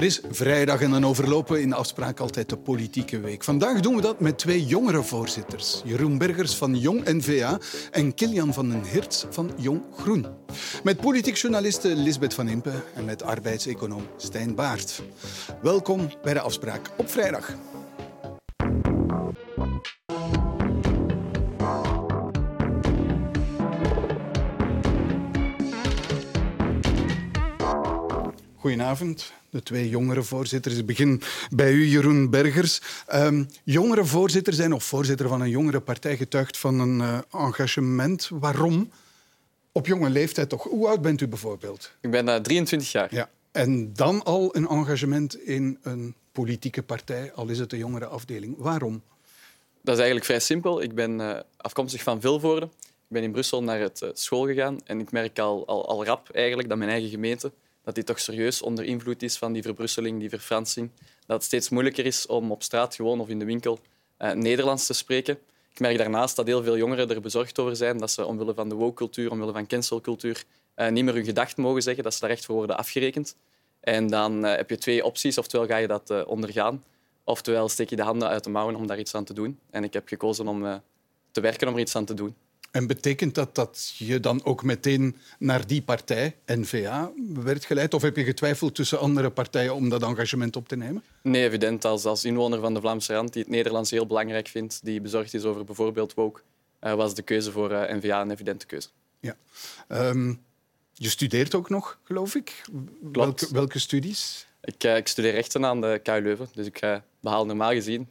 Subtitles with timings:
[0.00, 3.44] Het is vrijdag en dan overlopen in afspraak altijd de politieke week.
[3.44, 5.80] Vandaag doen we dat met twee jongere voorzitters.
[5.84, 7.58] Jeroen Bergers van Jong NVA
[7.90, 10.26] en Kilian van den Hirts van Jong Groen.
[10.82, 15.02] Met politiek journaliste Lisbeth van Impe en met arbeidseconoom Stijn Baart.
[15.62, 17.54] Welkom bij de afspraak op vrijdag.
[28.56, 30.76] Goedenavond, de twee jongere voorzitters.
[30.76, 32.80] Ik begin bij u, Jeroen Bergers.
[33.14, 38.28] Um, jongere voorzitter zijn of voorzitter van een jongere partij getuigt van een uh, engagement.
[38.32, 38.90] Waarom?
[39.72, 40.62] Op jonge leeftijd toch?
[40.62, 41.92] Hoe oud bent u bijvoorbeeld?
[42.00, 43.14] Ik ben uh, 23 jaar.
[43.14, 43.30] Ja.
[43.52, 48.54] En dan al een engagement in een politieke partij, al is het de jongere afdeling.
[48.58, 49.02] Waarom?
[49.82, 50.82] Dat is eigenlijk vrij simpel.
[50.82, 52.66] Ik ben uh, afkomstig van Vilvoorde.
[52.66, 56.30] Ik ben in Brussel naar het school gegaan en ik merk al, al, al rap
[56.32, 57.52] eigenlijk dat mijn eigen gemeente
[57.84, 60.90] dat die toch serieus onder invloed is van die verbrusseling, die verfransing.
[61.26, 63.78] Dat het steeds moeilijker is om op straat gewoon of in de winkel
[64.18, 65.38] uh, Nederlands te spreken.
[65.72, 68.68] Ik merk daarnaast dat heel veel jongeren er bezorgd over zijn dat ze omwille van
[68.68, 70.44] de woke-cultuur, omwille van cancelcultuur,
[70.76, 73.36] uh, niet meer hun gedachten mogen zeggen, dat ze daar echt voor worden afgerekend.
[73.80, 75.38] En dan uh, heb je twee opties.
[75.38, 76.84] Oftewel ga je dat ondergaan,
[77.24, 79.58] oftewel steek je de handen uit de mouwen om daar iets aan te doen.
[79.70, 80.82] En ik heb gekozen om
[81.30, 82.34] te werken om er iets aan te doen.
[82.70, 87.94] En betekent dat dat je dan ook meteen naar die partij, N-VA, werd geleid?
[87.94, 91.02] Of heb je getwijfeld tussen andere partijen om dat engagement op te nemen?
[91.22, 91.84] Nee, evident.
[91.84, 95.34] Als, als inwoner van de Vlaamse Rand, die het Nederlands heel belangrijk vindt, die bezorgd
[95.34, 96.40] is over bijvoorbeeld woke,
[96.80, 98.88] uh, was de keuze voor uh, N-VA een evidente keuze.
[99.20, 99.36] Ja.
[99.88, 100.42] Um,
[100.92, 102.62] je studeert ook nog, geloof ik.
[103.12, 104.46] Welke, welke, studies?
[104.62, 108.08] Ik, uh, ik, studeer rechten aan de KU Leuven, dus ik behaal normaal gezien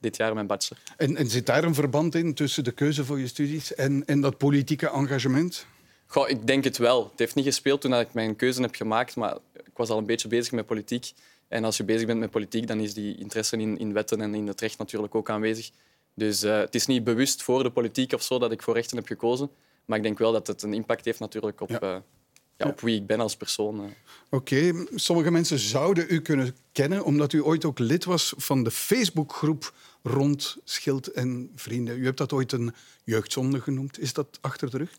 [0.00, 0.82] dit jaar mijn bachelor.
[0.96, 4.20] En, en, zit daar een verband in tussen de keuze voor je studies en, en
[4.20, 5.66] dat politieke engagement?
[6.06, 7.04] Goh, ik denk het wel.
[7.10, 10.06] Het heeft niet gespeeld toen ik mijn keuze heb gemaakt, maar ik was al een
[10.06, 11.12] beetje bezig met politiek.
[11.48, 14.34] En als je bezig bent met politiek, dan is die interesse in, in wetten en
[14.34, 15.70] in het recht natuurlijk ook aanwezig.
[16.14, 18.96] Dus uh, het is niet bewust voor de politiek of zo dat ik voor rechten
[18.96, 19.50] heb gekozen.
[19.84, 21.78] Maar ik denk wel dat het een impact heeft natuurlijk op, ja.
[21.82, 21.96] Uh,
[22.56, 23.74] ja, op wie ik ben als persoon.
[23.74, 23.86] Uh.
[24.30, 24.86] Oké, okay.
[24.94, 29.74] sommige mensen zouden u kunnen kennen omdat u ooit ook lid was van de Facebookgroep
[30.02, 31.98] rond Schild en Vrienden.
[31.98, 32.74] U hebt dat ooit een
[33.04, 34.00] jeugdzonde genoemd.
[34.00, 34.90] Is dat achter de rug?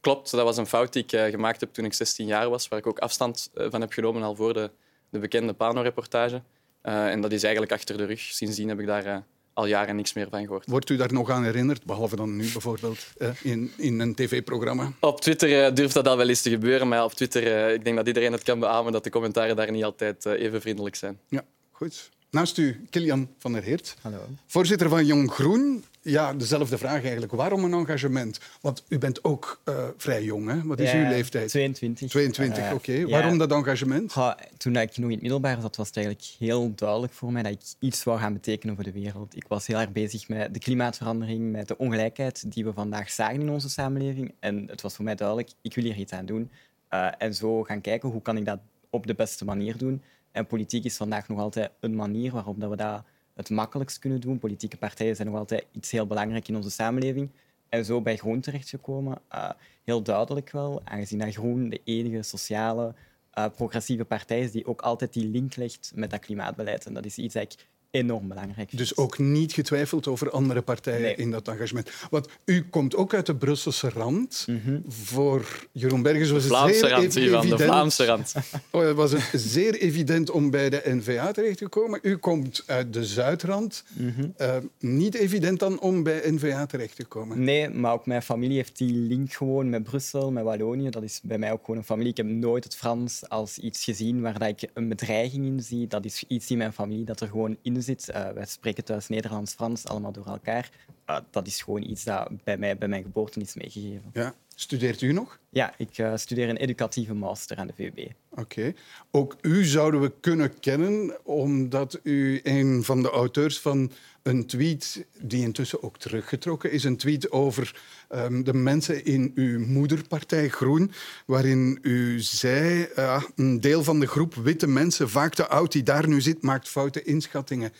[0.00, 2.68] Klopt, dat was een fout die ik uh, gemaakt heb toen ik 16 jaar was,
[2.68, 4.70] waar ik ook afstand uh, van heb genomen al voor de,
[5.10, 6.42] de bekende Pano-reportage.
[6.82, 8.20] Uh, en dat is eigenlijk achter de rug.
[8.20, 10.66] Sindsdien heb ik daar al jaren niks meer van gehoord.
[10.66, 13.06] Wordt u daar nog aan herinnerd, behalve dan nu bijvoorbeeld
[13.42, 14.92] in, in een tv-programma?
[15.00, 18.06] Op Twitter durft dat al wel eens te gebeuren, maar op Twitter, ik denk dat
[18.06, 21.20] iedereen het kan beamen dat de commentaren daar niet altijd even vriendelijk zijn.
[21.28, 22.10] Ja, goed.
[22.30, 24.18] Naast u Kilian van der Heert, Hallo.
[24.46, 25.84] voorzitter van Jong Groen.
[26.02, 27.32] Ja, dezelfde vraag eigenlijk.
[27.32, 28.40] Waarom een engagement?
[28.60, 30.62] Want u bent ook uh, vrij jong, hè?
[30.62, 31.48] Wat is ja, uw leeftijd?
[31.48, 32.08] 22.
[32.08, 32.74] 22, uh, oké.
[32.74, 32.96] Okay.
[32.96, 33.06] Ja.
[33.06, 34.14] Waarom dat engagement?
[34.14, 37.42] Ja, toen ik nog in het middelbaar zat, was het eigenlijk heel duidelijk voor mij
[37.42, 39.36] dat ik iets wou gaan betekenen voor de wereld.
[39.36, 43.40] Ik was heel erg bezig met de klimaatverandering, met de ongelijkheid die we vandaag zagen
[43.40, 44.34] in onze samenleving.
[44.40, 46.50] En het was voor mij duidelijk, ik wil hier iets aan doen.
[46.90, 48.58] Uh, en zo gaan kijken, hoe kan ik dat
[48.90, 50.02] op de beste manier doen?
[50.32, 54.20] En politiek is vandaag nog altijd een manier waarop dat we dat het makkelijkst kunnen
[54.20, 54.38] doen.
[54.38, 57.30] Politieke partijen zijn nog altijd iets heel belangrijk in onze samenleving.
[57.68, 59.50] En zo bij Groen terechtgekomen, uh,
[59.84, 62.94] heel duidelijk wel, aangezien dat Groen de enige sociale,
[63.38, 66.86] uh, progressieve partij is die ook altijd die link legt met dat klimaatbeleid.
[66.86, 68.76] En dat is iets dat ik enorm belangrijk.
[68.76, 71.14] Dus ook niet getwijfeld over andere partijen nee.
[71.14, 71.90] in dat engagement.
[72.10, 74.44] Want u komt ook uit de Brusselse rand.
[74.48, 74.82] Mm -hmm.
[74.88, 77.42] Voor Jeroen Bergers was het Vlaamse zeer rand, evident...
[77.42, 78.34] Hiervan, de Vlaamse rand.
[78.70, 81.98] Oh, het was het zeer evident om bij de N-VA terecht te komen.
[82.02, 83.84] U komt uit de Zuidrand.
[83.92, 84.34] Mm -hmm.
[84.38, 87.44] uh, niet evident dan om bij N-VA terecht te komen?
[87.44, 90.90] Nee, maar ook mijn familie heeft die link gewoon met Brussel, met Wallonië.
[90.90, 92.10] Dat is bij mij ook gewoon een familie.
[92.10, 95.86] Ik heb nooit het Frans als iets gezien waar dat ik een bedreiging in zie.
[95.86, 98.08] Dat is iets in mijn familie dat er gewoon in zit.
[98.08, 100.70] Uh, wij spreken thuis Nederlands, Frans, allemaal door elkaar.
[101.10, 104.10] Uh, dat is gewoon iets dat bij mij bij mijn geboorte is meegegeven.
[104.12, 104.34] Ja.
[104.54, 105.38] Studeert u nog?
[105.48, 107.98] Ja, ik uh, studeer een educatieve master aan de VUB.
[108.30, 108.40] Oké.
[108.40, 108.74] Okay.
[109.10, 113.90] Ook u zouden we kunnen kennen omdat u een van de auteurs van
[114.22, 117.80] een tweet, die intussen ook teruggetrokken is, een tweet over
[118.10, 120.92] um, de mensen in uw moederpartij Groen,
[121.26, 125.82] waarin u zei, uh, een deel van de groep witte mensen, vaak te oud, die
[125.82, 127.72] daar nu zit, maakt foute inschattingen.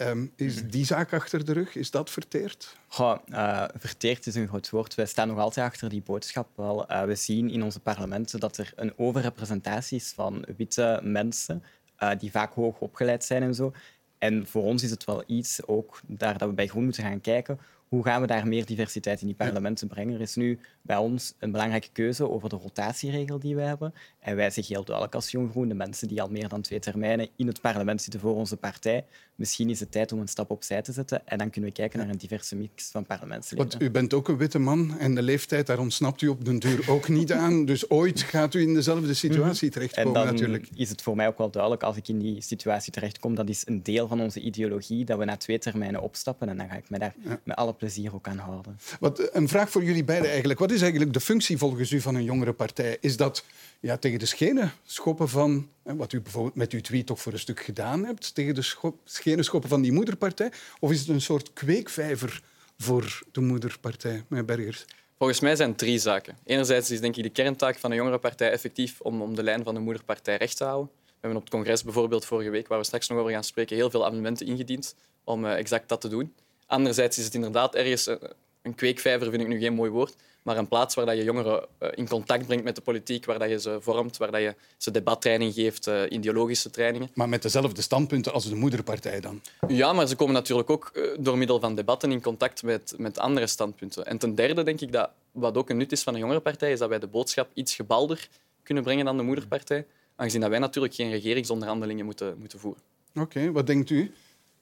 [0.00, 1.74] Um, is die zaak achter de rug?
[1.74, 2.76] Is dat verteerd?
[2.88, 4.94] Goh, uh, verteerd is een groot woord.
[4.94, 6.48] Wij staan nog altijd achter die boodschap.
[6.54, 11.62] Wel, uh, we zien in onze parlementen dat er een overrepresentatie is van witte mensen
[11.98, 13.72] uh, die vaak hoog opgeleid zijn en zo.
[14.18, 17.20] En voor ons is het wel iets ook daar dat we bij Groen moeten gaan
[17.20, 17.58] kijken
[17.88, 20.14] hoe gaan we daar meer diversiteit in die parlementen brengen?
[20.14, 23.94] Er is nu bij ons een belangrijke keuze over de rotatieregel die we hebben.
[24.20, 26.78] En wij zeggen heel duidelijk als Jong Groen, de mensen die al meer dan twee
[26.78, 29.04] termijnen in het parlement zitten voor onze partij,
[29.34, 31.98] misschien is het tijd om een stap opzij te zetten en dan kunnen we kijken
[31.98, 33.68] naar een diverse mix van parlementsleden.
[33.68, 36.58] Want u bent ook een witte man en de leeftijd, daar ontsnapt u op den
[36.58, 37.64] duur ook niet aan.
[37.68, 40.68] Dus ooit gaat u in dezelfde situatie terechtkomen en dan natuurlijk.
[40.74, 43.62] is het voor mij ook wel duidelijk, als ik in die situatie terechtkom, dat is
[43.66, 46.90] een deel van onze ideologie, dat we na twee termijnen opstappen en dan ga ik
[46.90, 47.14] me daar
[47.44, 48.78] met alle plezier ook aan houden.
[49.00, 50.58] Wat, een vraag voor jullie beiden eigenlijk.
[50.58, 52.96] Wat is eigenlijk de functie volgens u van een jongere partij?
[53.00, 53.44] Is dat
[53.80, 57.38] ja, tegen de schenen schoppen van, wat u bijvoorbeeld met uw tweet toch voor een
[57.38, 60.52] stuk gedaan hebt, tegen de schenen schoppen van die moederpartij?
[60.80, 62.42] Of is het een soort kweekvijver
[62.78, 64.84] voor de moederpartij, meneer Bergers?
[65.18, 66.36] Volgens mij zijn het drie zaken.
[66.44, 69.64] Enerzijds is denk ik de kerntaak van een jongere partij effectief om, om de lijn
[69.64, 70.90] van de moederpartij recht te houden.
[71.04, 73.76] We hebben op het congres bijvoorbeeld vorige week, waar we straks nog over gaan spreken,
[73.76, 74.94] heel veel amendementen ingediend
[75.24, 76.34] om uh, exact dat te doen.
[76.68, 78.14] Anderzijds is het inderdaad ergens, uh,
[78.62, 81.88] een kweekvijver vind ik nu geen mooi woord, maar een plaats waar je jongeren uh,
[81.94, 85.90] in contact brengt met de politiek, waar je ze vormt, waar je ze debattraining geeft,
[86.08, 87.10] ideologische trainingen.
[87.14, 89.42] Maar met dezelfde standpunten als de moederpartij dan?
[89.68, 93.46] Ja, maar ze komen natuurlijk ook door middel van debatten in contact met, met andere
[93.46, 94.06] standpunten.
[94.06, 96.78] En ten derde denk ik dat wat ook een nut is van een jongerenpartij, is
[96.78, 98.28] dat wij de boodschap iets gebalder
[98.62, 99.86] kunnen brengen dan de moederpartij,
[100.16, 102.82] aangezien dat wij natuurlijk geen regeringsonderhandelingen moeten, moeten voeren.
[103.14, 104.12] Oké, wat denkt u?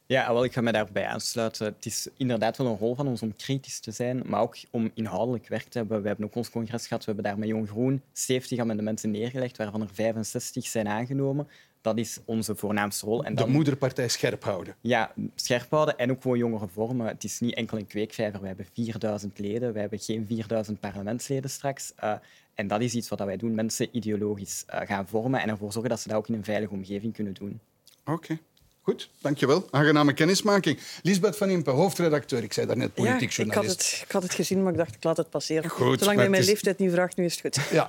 [0.08, 1.66] Ja, wel, ik ga me daarbij aansluiten.
[1.66, 4.90] Het is inderdaad wel een rol van ons om kritisch te zijn, maar ook om
[4.94, 6.02] inhoudelijk werk te hebben.
[6.02, 9.56] We hebben ook ons congres gehad, we hebben daar met Jong Groen 70 amendementen neergelegd,
[9.56, 11.48] waarvan er 65 zijn aangenomen.
[11.80, 13.24] Dat is onze voornaamste rol.
[13.24, 14.74] En dan, de moederpartij scherp houden.
[14.80, 17.06] Ja, scherp houden en ook gewoon jongeren vormen.
[17.06, 18.40] Het is niet enkel een kweekvijver.
[18.40, 21.92] We hebben 4000 leden, we hebben geen 4000 parlementsleden straks.
[22.04, 22.12] Uh,
[22.54, 25.90] en dat is iets wat wij doen, mensen ideologisch uh, gaan vormen en ervoor zorgen
[25.90, 27.60] dat ze dat ook in een veilige omgeving kunnen doen.
[28.04, 28.12] Oké.
[28.12, 28.40] Okay.
[28.86, 29.68] Goed, dankjewel.
[29.70, 30.78] Aangename kennismaking.
[31.02, 32.42] Lisbeth van Impe, hoofdredacteur.
[32.42, 33.72] Ik zei daarnet politiek ja, journalist.
[33.72, 35.70] Ik had, het, ik had het gezien, maar ik dacht, ik laat het passeren.
[35.70, 36.48] Goed, Zolang je mijn is...
[36.48, 37.68] leeftijd niet vraagt, nu is het goed.
[37.70, 37.88] Ja.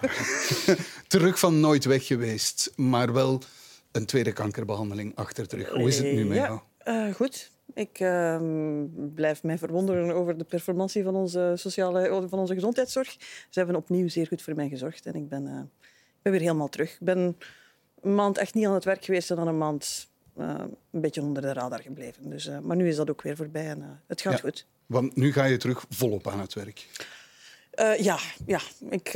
[1.07, 3.41] Terug van nooit weg geweest, maar wel
[3.91, 5.69] een tweede kankerbehandeling achter terug.
[5.69, 7.07] Hoe is het nu met ja, jou?
[7.07, 7.51] Uh, goed.
[7.73, 8.41] Ik uh,
[9.15, 13.15] blijf mij verwonderen over de performantie van onze, sociale, van onze gezondheidszorg.
[13.49, 15.59] Ze hebben opnieuw zeer goed voor mij gezorgd en ik ben, uh,
[15.89, 16.91] ik ben weer helemaal terug.
[16.91, 17.37] Ik ben
[18.01, 20.07] een maand echt niet aan het werk geweest en dan een maand
[20.37, 22.29] een beetje onder de radar gebleven.
[22.29, 24.65] Dus, uh, maar nu is dat ook weer voorbij en uh, het gaat ja, goed.
[24.85, 26.87] Want nu ga je terug volop aan het werk.
[27.99, 28.59] ja, ja.
[28.89, 29.13] Ik,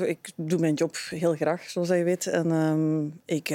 [0.00, 2.26] ik doe mijn job heel graag, zoals je weet.
[2.26, 3.48] En ehm, ik,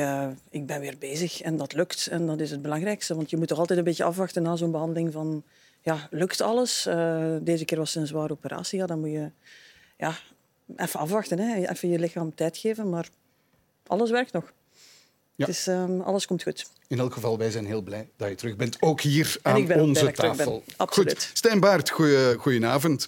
[0.49, 2.07] ik ben weer bezig en dat lukt.
[2.07, 3.15] En dat is het belangrijkste.
[3.15, 5.43] Want je moet toch altijd een beetje afwachten na zo'n behandeling van...
[5.81, 6.83] Ja, lukt alles?
[7.41, 8.79] deze keer was het een zware operatie.
[8.79, 9.31] Ja, dan moet je
[9.97, 10.15] ja,
[10.75, 11.39] even afwachten.
[11.39, 11.67] Hè.
[11.69, 12.89] Even je lichaam tijd geven.
[12.89, 13.09] Maar
[13.87, 14.53] alles werkt nog.
[15.35, 15.45] Ja.
[15.45, 16.65] Dus um, alles komt goed.
[16.87, 18.77] In elk geval, wij zijn heel blij dat je terug bent.
[18.79, 20.63] Ook hier aan onze tafel.
[20.77, 21.11] Absoluut.
[21.11, 21.29] Goed.
[21.33, 23.07] Stijn Baart, goeie, goedenavond.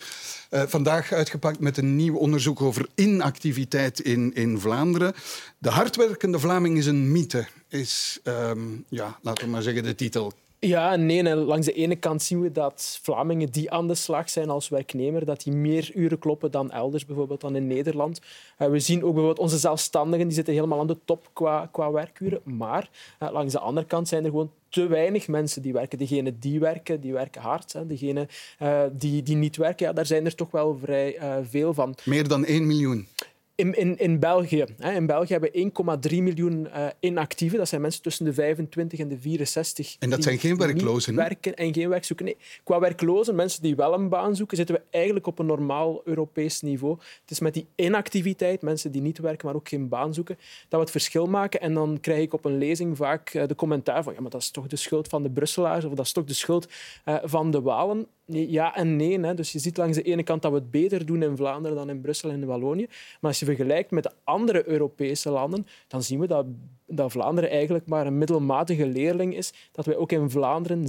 [0.52, 5.14] Uh, vandaag uitgepakt met een nieuw onderzoek over inactiviteit in, in Vlaanderen.
[5.58, 10.34] De hardwerkende Vlaming is een mythe, is, um, ja, laten we maar zeggen, de titel.
[10.68, 11.24] Ja nee.
[11.24, 14.70] En langs de ene kant zien we dat Vlamingen die aan de slag zijn als
[14.70, 18.22] werknemer, dat die meer uren kloppen dan elders, bijvoorbeeld dan in Nederland.
[18.60, 21.92] Uh, we zien ook bijvoorbeeld onze zelfstandigen, die zitten helemaal aan de top qua, qua
[21.92, 22.42] werkuren.
[22.44, 22.90] Maar
[23.20, 25.98] uh, langs de andere kant zijn er gewoon te weinig mensen die werken.
[25.98, 27.76] Degenen die werken, die werken hard.
[27.88, 28.28] Degenen
[28.62, 31.18] uh, die, die niet werken, ja, daar zijn er toch wel vrij
[31.50, 31.96] veel van.
[32.04, 33.08] Meer dan 1 miljoen.
[33.56, 34.66] In, in, in België.
[34.78, 34.92] Hè.
[34.92, 37.58] In België hebben we 1,3 miljoen uh, inactieven.
[37.58, 39.96] Dat zijn mensen tussen de 25 en de 64.
[40.00, 41.16] En dat zijn geen werklozen?
[41.16, 42.26] werken en geen werk zoeken.
[42.26, 42.38] Nee.
[42.64, 46.62] Qua werklozen, mensen die wel een baan zoeken, zitten we eigenlijk op een normaal Europees
[46.62, 46.98] niveau.
[47.22, 50.70] Het is met die inactiviteit, mensen die niet werken, maar ook geen baan zoeken, dat
[50.70, 51.62] we het verschil maken.
[51.62, 54.42] En dan krijg ik op een lezing vaak uh, de commentaar van ja, maar dat
[54.42, 56.68] is toch de schuld van de Brusselaars of dat is toch de schuld
[57.06, 58.08] uh, van de Walen.
[58.28, 59.20] Ja en nee.
[59.20, 59.34] Hè.
[59.34, 61.90] Dus je ziet langs de ene kant dat we het beter doen in Vlaanderen dan
[61.90, 62.86] in Brussel en in Wallonië.
[63.20, 66.46] Maar als je vergelijkt met de andere Europese landen, dan zien we dat,
[66.88, 69.54] dat Vlaanderen eigenlijk maar een middelmatige leerling is.
[69.72, 70.82] Dat wij ook in Vlaanderen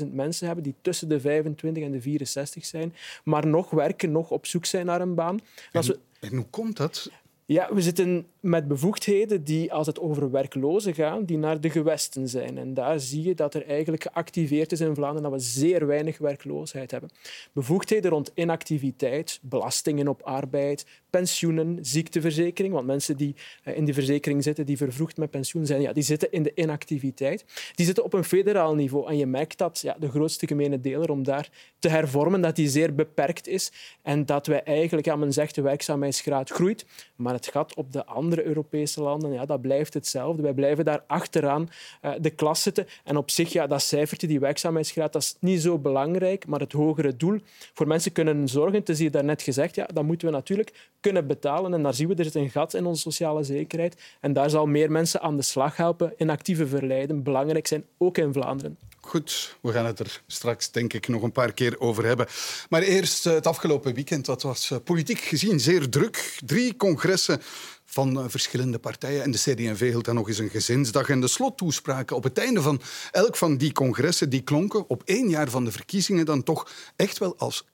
[0.00, 4.30] 637.000 mensen hebben die tussen de 25 en de 64 zijn, maar nog werken, nog
[4.30, 5.40] op zoek zijn naar een baan.
[5.72, 5.98] En, we...
[6.20, 7.10] en hoe komt dat?
[7.46, 12.28] Ja, we zitten met bevoegdheden die, als het over werklozen gaan, die naar de gewesten
[12.28, 12.58] zijn.
[12.58, 16.18] En daar zie je dat er eigenlijk geactiveerd is in Vlaanderen dat we zeer weinig
[16.18, 17.10] werkloosheid hebben.
[17.52, 22.74] Bevoegdheden rond inactiviteit, belastingen op arbeid, pensioenen, ziekteverzekering.
[22.74, 26.02] Want mensen die eh, in die verzekering zitten, die vervroegd met pensioen zijn, ja, die
[26.02, 27.44] zitten in de inactiviteit.
[27.74, 29.08] Die zitten op een federaal niveau.
[29.08, 32.68] En je merkt dat ja, de grootste gemene deler om daar te hervormen, dat die
[32.68, 33.72] zeer beperkt is.
[34.02, 36.86] En dat wij eigenlijk, ja, men zegt, de werkzaamheidsgraad groeit,
[37.16, 40.42] maar het gat op de andere andere Europese landen, ja, dat blijft hetzelfde.
[40.42, 41.68] Wij blijven daar achteraan
[42.02, 42.86] uh, de klas zitten.
[43.04, 46.72] En op zich, ja, dat cijfertje, die werkzaamheidsgraad, dat is niet zo belangrijk, maar het
[46.72, 47.38] hogere doel
[47.74, 51.26] voor mensen kunnen zorgen, het is hier daarnet gezegd, ja, dat moeten we natuurlijk kunnen
[51.26, 51.74] betalen.
[51.74, 54.16] En daar zien we, er een gat in onze sociale zekerheid.
[54.20, 58.18] En daar zal meer mensen aan de slag helpen in actieve verleiden belangrijk zijn, ook
[58.18, 58.78] in Vlaanderen.
[59.06, 62.26] Goed, we gaan het er straks denk ik nog een paar keer over hebben.
[62.68, 66.38] Maar eerst eh, het afgelopen weekend, dat was eh, politiek gezien zeer druk.
[66.44, 67.42] Drie congressen
[67.84, 69.22] van eh, verschillende partijen.
[69.22, 71.08] En de CD&V hield dan nog eens een gezinsdag.
[71.08, 72.80] En de slottoespraken op het einde van
[73.10, 77.18] elk van die congressen die klonken op één jaar van de verkiezingen dan toch echt
[77.18, 77.64] wel als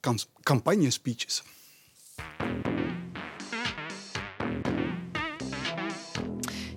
[0.42, 1.42] campagnespeeches.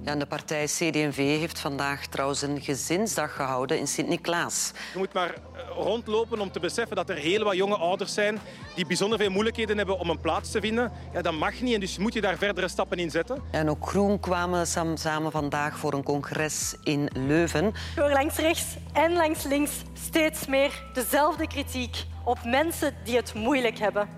[0.05, 4.72] Ja, de partij CD&V heeft vandaag trouwens een gezinsdag gehouden in Sint-Niklaas.
[4.91, 8.39] Je moet maar eh, rondlopen om te beseffen dat er heel wat jonge ouders zijn
[8.75, 10.91] die bijzonder veel moeilijkheden hebben om een plaats te vinden.
[11.13, 13.41] Ja, dat mag niet en dus moet je daar verdere stappen in zetten.
[13.51, 17.67] En ook Groen kwamen samen vandaag voor een congres in Leuven.
[17.67, 23.33] Ik hoor langs rechts en langs links steeds meer dezelfde kritiek op mensen die het
[23.33, 24.10] moeilijk hebben.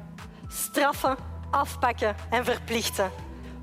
[0.48, 1.16] Straffen,
[1.52, 3.12] afpakken en verplichten.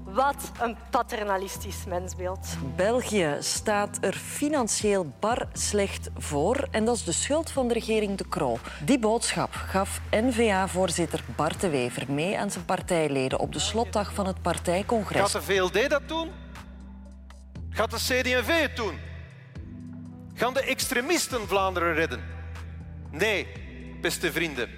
[0.04, 2.48] Wat een paternalistisch mensbeeld.
[2.76, 8.18] België staat er financieel bar slecht voor en dat is de schuld van de regering
[8.18, 8.58] De Croo.
[8.84, 14.26] Die boodschap gaf N-VA-voorzitter Bart de Wever mee aan zijn partijleden op de slotdag van
[14.26, 15.20] het partijcongres.
[15.20, 16.30] Gaat de VLD dat doen?
[17.70, 18.98] Gaat de CD&V het doen?
[20.34, 22.20] Gaan de extremisten Vlaanderen redden?
[23.10, 23.46] Nee,
[24.00, 24.68] beste vrienden.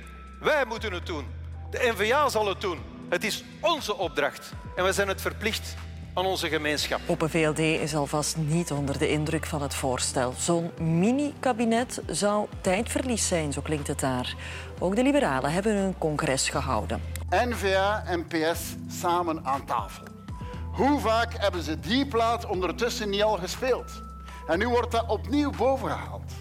[0.41, 1.27] Wij moeten het doen.
[1.71, 2.94] De N-VA zal het doen.
[3.15, 5.75] Het is onze opdracht en we zijn het verplicht
[6.15, 7.01] aan onze gemeenschap.
[7.07, 10.35] Open VLD is alvast niet onder de indruk van het voorstel.
[10.39, 14.35] Zo'n mini-kabinet zou tijdverlies zijn, zo klinkt het daar.
[14.79, 17.03] Ook de liberalen hebben een congres gehouden.
[17.31, 20.05] N-VA en PS samen aan tafel.
[20.73, 24.03] Hoe vaak hebben ze die plaat ondertussen niet al gespeeld?
[24.47, 26.33] En nu wordt dat opnieuw bovengehaald.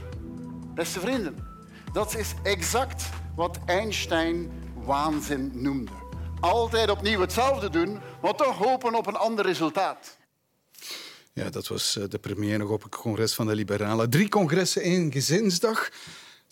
[0.74, 1.48] Beste vrienden,
[1.92, 4.52] dat is exact wat Einstein
[4.86, 6.03] waanzin noemde
[6.44, 10.18] altijd opnieuw hetzelfde doen, maar toch hopen op een ander resultaat.
[11.34, 14.10] Ja, dat was eh, de premier nog op het congres van de Liberalen.
[14.10, 15.90] Drie congressen, één gezinsdag.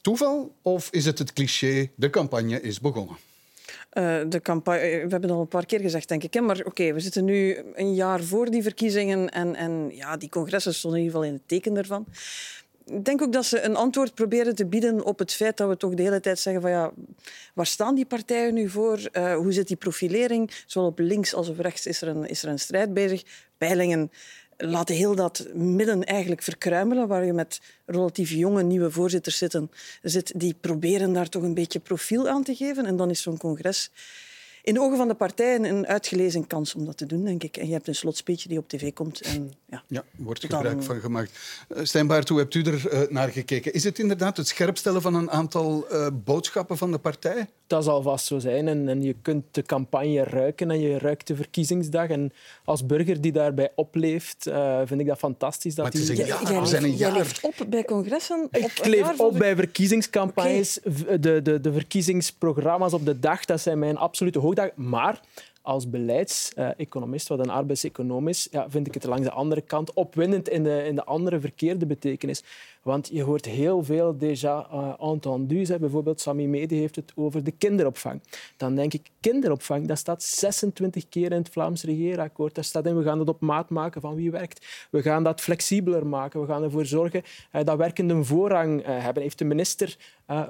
[0.01, 3.15] Toeval of is het het cliché, de campagne is begonnen?
[3.93, 6.33] Uh, de campagne, we hebben het al een paar keer gezegd, denk ik.
[6.33, 6.41] Hè?
[6.41, 10.73] Maar oké, we zitten nu een jaar voor die verkiezingen en, en ja, die congressen
[10.73, 12.05] stonden in ieder geval in het teken daarvan
[12.91, 15.77] ik denk ook dat ze een antwoord proberen te bieden op het feit dat we
[15.77, 16.91] toch de hele tijd zeggen van ja,
[17.53, 19.09] waar staan die partijen nu voor?
[19.13, 20.51] Uh, hoe zit die profilering?
[20.65, 23.23] Zowel op links als op rechts is er een, is er een strijd bezig.
[23.57, 24.11] Peilingen
[24.57, 29.71] laten heel dat midden eigenlijk verkruimelen, waar je met relatief jonge nieuwe voorzitters zitten,
[30.01, 32.85] zit, die proberen daar toch een beetje profiel aan te geven.
[32.85, 33.91] En dan is zo'n congres
[34.63, 37.57] in de ogen van de partijen een uitgelezen kans om dat te doen, denk ik.
[37.57, 39.21] En je hebt een slotspeech die op tv komt.
[39.21, 41.39] En, ja, ja wordt gebruik van gemaakt.
[41.69, 43.73] Uh, Stijn Baert, hoe hebt u er uh, naar gekeken?
[43.73, 47.47] Is het inderdaad het scherpstellen van een aantal uh, boodschappen van de partij?
[47.67, 48.67] Dat zal vast zo zijn.
[48.67, 52.07] En, en, je kunt de campagne ruiken en je ruikt de verkiezingsdag.
[52.07, 52.33] En
[52.65, 54.49] als burger die daarbij opleeft,
[54.85, 55.75] vind ik dat fantastisch.
[55.75, 56.51] Dat maar het is een jaar.
[56.51, 57.11] Jij, zijn een jaar.
[57.11, 58.47] leeft op bij congressen?
[58.51, 60.79] Ik leef op bij verkiezingscampagnes.
[60.79, 61.19] Okay.
[61.19, 64.39] De, de, de verkiezingsprogramma's op de dag, dat zijn mijn absolute
[64.75, 65.21] maar
[65.61, 70.49] als beleidseconomist, wat een arbeidseconoom is, ja, vind ik het langs de andere kant opwindend
[70.49, 72.43] in de, in de andere verkeerde betekenis.
[72.81, 75.77] Want je hoort heel veel déjà uh, entendus.
[75.77, 78.21] Bijvoorbeeld Sami Medi heeft het over de kinderopvang.
[78.57, 82.55] Dan denk ik, kinderopvang, dat staat 26 keer in het Vlaams regeerakkoord.
[82.55, 84.87] Daar staat in, we gaan dat op maat maken van wie werkt.
[84.91, 86.41] We gaan dat flexibeler maken.
[86.41, 89.23] We gaan ervoor zorgen uh, dat werkenden voorrang uh, hebben.
[89.23, 89.97] Heeft de minister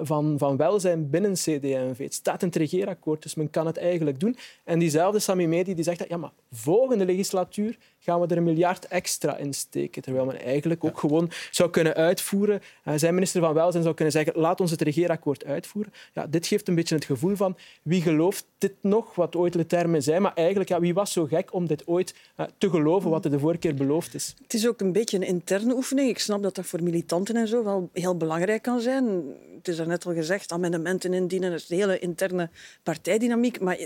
[0.00, 1.98] van, van Welzijn binnen CD&V.
[1.98, 4.36] Het staat in het regeerakkoord, dus men kan het eigenlijk doen.
[4.64, 8.42] En diezelfde Sami Medi die zegt dat ja, maar volgende legislatuur gaan we er een
[8.42, 10.02] miljard extra in steken.
[10.02, 12.60] Terwijl men eigenlijk ook gewoon zou kunnen uitvoeren.
[12.84, 15.92] Uh, zijn minister van Welzijn zou kunnen zeggen, laat ons het regeerakkoord uitvoeren.
[16.12, 19.66] Ja, dit geeft een beetje het gevoel van, wie gelooft dit nog, wat ooit de
[19.66, 20.22] termen zijn.
[20.22, 23.30] Maar eigenlijk, ja, wie was zo gek om dit ooit uh, te geloven, wat er
[23.30, 24.34] de vorige keer beloofd is?
[24.42, 26.08] Het is ook een beetje een interne oefening.
[26.08, 29.22] Ik snap dat dat voor militanten en zo wel heel belangrijk kan zijn.
[29.56, 32.50] Het is net al gezegd, amendementen indienen, dat is hele interne
[32.82, 33.60] partijdynamiek.
[33.60, 33.78] Maar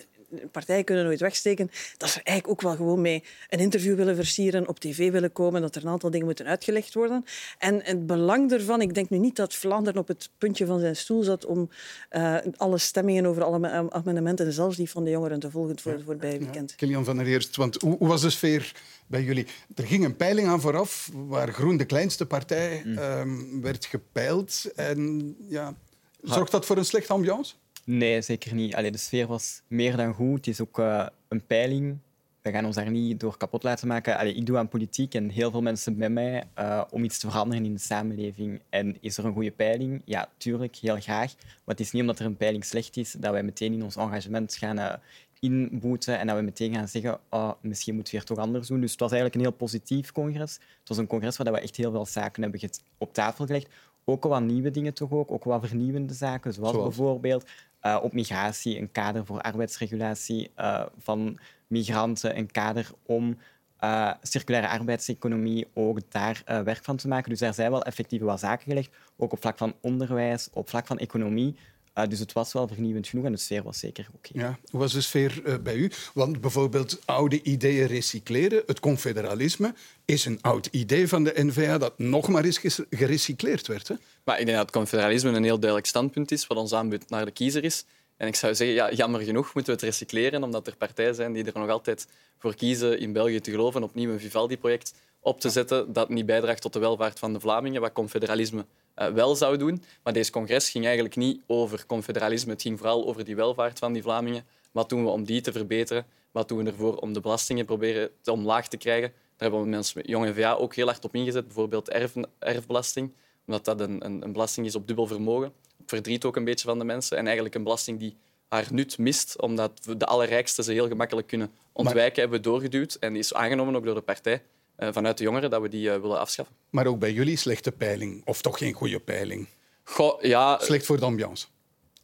[0.50, 4.68] partijen kunnen nooit wegsteken, dat ze eigenlijk ook wel gewoon mee een interview willen versieren,
[4.68, 7.24] op tv willen komen, dat er een aantal dingen moeten uitgelegd worden.
[7.58, 10.96] En het belang ervan, ik denk nu niet dat Vlaanderen op het puntje van zijn
[10.96, 11.70] stoel zat om
[12.10, 16.02] uh, alle stemmingen over alle amendementen, zelfs die van de jongeren, te volgen voor het
[16.02, 16.70] voorbije weekend.
[16.70, 18.72] Ja, Kilian van der Eerst, want hoe, hoe was de sfeer
[19.06, 19.46] bij jullie?
[19.74, 22.98] Er ging een peiling aan vooraf, waar Groen de kleinste partij mm.
[22.98, 24.72] um, werd gepeild.
[24.74, 25.74] En ja,
[26.22, 27.54] zorgt dat voor een slechte ambiance?
[27.88, 28.74] Nee, zeker niet.
[28.74, 30.36] Allee, de sfeer was meer dan goed.
[30.36, 31.98] Het is ook uh, een peiling.
[32.42, 34.18] we gaan ons daar niet door kapot laten maken.
[34.18, 37.30] Allee, ik doe aan politiek en heel veel mensen met mij uh, om iets te
[37.30, 38.60] veranderen in de samenleving.
[38.70, 40.02] En is er een goede peiling?
[40.04, 41.34] Ja, tuurlijk, heel graag.
[41.36, 43.96] Maar het is niet omdat er een peiling slecht is dat wij meteen in ons
[43.96, 44.92] engagement gaan uh,
[45.40, 48.80] inboeten en dat we meteen gaan zeggen oh, misschien moeten we het toch anders doen.
[48.80, 50.54] Dus het was eigenlijk een heel positief congres.
[50.54, 53.68] Het was een congres waar we echt heel veel zaken hebben op tafel gelegd.
[54.08, 56.96] Ook wat nieuwe dingen toch ook, ook wat vernieuwende zaken, zoals, zoals?
[56.96, 57.44] bijvoorbeeld
[57.82, 63.38] uh, op migratie een kader voor arbeidsregulatie uh, van migranten, een kader om
[63.80, 67.30] uh, circulaire arbeidseconomie ook daar werk van te maken.
[67.30, 70.86] Dus daar zijn wel effectief wat zaken gelegd, ook op vlak van onderwijs, op vlak
[70.86, 71.56] van economie.
[71.98, 74.28] Uh, dus het was wel vernieuwend genoeg en de sfeer was zeker oké.
[74.28, 74.48] Okay.
[74.48, 75.90] Ja, hoe was de sfeer uh, bij u?
[76.14, 79.74] Want bijvoorbeeld oude ideeën recycleren, het confederalisme,
[80.04, 82.60] is een oud idee van de NVA dat nog maar eens
[82.90, 83.88] gerecycleerd werd.
[83.88, 83.94] Hè?
[84.24, 87.24] Maar ik denk dat het confederalisme een heel duidelijk standpunt is, wat ons aanbod naar
[87.24, 87.84] de kiezer is.
[88.16, 91.32] En ik zou zeggen, ja, jammer genoeg moeten we het recycleren, omdat er partijen zijn
[91.32, 95.50] die er nog altijd voor kiezen in België te geloven opnieuw een Vivaldi-project op te
[95.50, 98.64] zetten dat niet bijdraagt tot de welvaart van de Vlamingen, wat confederalisme
[98.96, 99.82] uh, wel zou doen.
[100.02, 102.52] Maar deze congres ging eigenlijk niet over confederalisme.
[102.52, 104.44] Het ging vooral over die welvaart van die Vlamingen.
[104.72, 106.06] Wat doen we om die te verbeteren?
[106.30, 109.08] Wat doen we ervoor om de belastingen proberen te omlaag te krijgen?
[109.08, 111.44] Daar hebben we mensen met Jong VA ook heel hard op ingezet.
[111.44, 113.12] Bijvoorbeeld erf, erfbelasting,
[113.46, 115.52] omdat dat een, een, een belasting is op dubbel vermogen.
[115.86, 117.16] Verdriet ook een beetje van de mensen.
[117.16, 118.16] En eigenlijk een belasting die
[118.48, 122.20] haar nut mist, omdat de allerrijksten ze heel gemakkelijk kunnen ontwijken, maar...
[122.20, 122.94] hebben we doorgeduwd.
[122.94, 124.42] En die is aangenomen ook door de partij.
[124.76, 126.54] Eh, vanuit de jongeren dat we die uh, willen afschaffen.
[126.70, 129.48] Maar ook bij jullie slechte peiling, of toch geen goede peiling?
[129.82, 131.46] Goh, ja, Slecht voor de ambiance.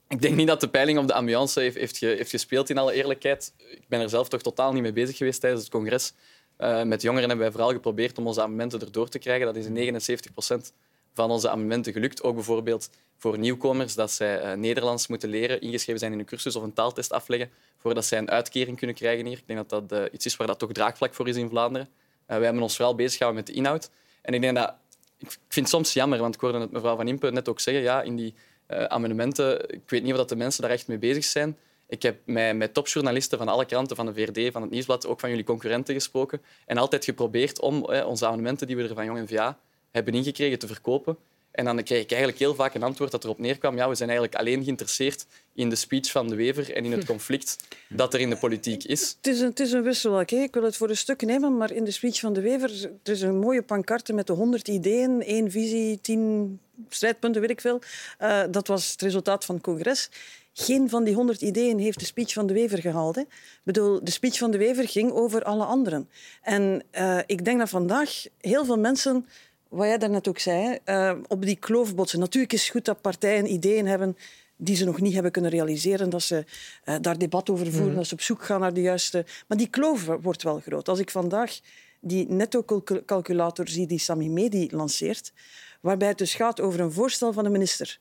[0.08, 2.78] Ik denk niet dat de peiling op de ambiance heeft, heeft, ge, heeft, gespeeld, in
[2.78, 3.54] alle eerlijkheid.
[3.56, 6.12] Ik ben er zelf toch totaal niet mee bezig geweest tijdens het congres.
[6.58, 9.46] Uh, met jongeren hebben wij vooral geprobeerd om onze amendementen erdoor te krijgen.
[9.46, 10.72] Dat is in 79 procent
[11.14, 12.22] van onze amendementen gelukt.
[12.22, 16.56] Ook bijvoorbeeld voor nieuwkomers, dat zij uh, Nederlands moeten leren, ingeschreven zijn in een cursus
[16.56, 19.38] of een taaltest afleggen, voordat zij een uitkering kunnen krijgen hier.
[19.38, 21.88] Ik denk dat dat uh, iets is waar dat toch draagvlak voor is in Vlaanderen.
[22.32, 23.90] Uh, wij hebben ons vooral bezig gehouden met de inhoud.
[24.22, 24.74] En ik denk dat...
[25.18, 27.82] Ik vind het soms jammer, want ik hoorde het mevrouw Van Impe net ook zeggen,
[27.82, 28.34] ja, in die
[28.68, 31.56] uh, amendementen, ik weet niet of de mensen daar echt mee bezig zijn.
[31.92, 35.28] Ik heb met, topjournalisten van alle kranten, van de VRD, van het Nieuwsblad, ook van
[35.28, 36.42] jullie concurrenten gesproken.
[36.66, 39.58] En altijd geprobeerd om eh, onze amendementen die we er van Jong VA
[39.90, 41.16] hebben ingekregen te verkopen.
[41.52, 44.08] En dan kreeg ik eigenlijk heel vaak een antwoord dat erop neerkwam ja, we zijn
[44.08, 47.56] eigenlijk alleen geïnteresseerd in de speech van de Wever en in het conflict
[47.88, 49.16] dat er in de politiek is.
[49.16, 50.30] Het is een, het is een wisselwerk.
[50.30, 53.12] Ik wil het voor een stuk nemen, maar in de speech van de Wever er
[53.12, 57.80] is een mooie pancarte met de honderd ideeën, één visie, tien strijdpunten, weet ik veel.
[58.20, 60.10] Uh, dat was het resultaat van het congres.
[60.52, 63.14] Geen van die honderd ideeën heeft de speech van de Wever gehaald.
[63.14, 63.20] Hè.
[63.20, 63.28] Ik
[63.62, 66.08] bedoel, de speech van de Wever ging over alle anderen.
[66.42, 69.26] En uh, ik denk dat vandaag heel veel mensen
[69.72, 72.18] wat jij daarnet ook zei, uh, op die kloof botsen.
[72.18, 74.16] Natuurlijk is het goed dat partijen ideeën hebben
[74.56, 76.44] die ze nog niet hebben kunnen realiseren, dat ze
[76.84, 77.96] uh, daar debat over voeren, mm.
[77.96, 79.24] dat ze op zoek gaan naar de juiste...
[79.46, 80.88] Maar die kloof wordt wel groot.
[80.88, 81.60] Als ik vandaag
[82.00, 85.32] die netto-calculator zie die Sami Medi lanceert,
[85.80, 87.98] waarbij het dus gaat over een voorstel van de minister.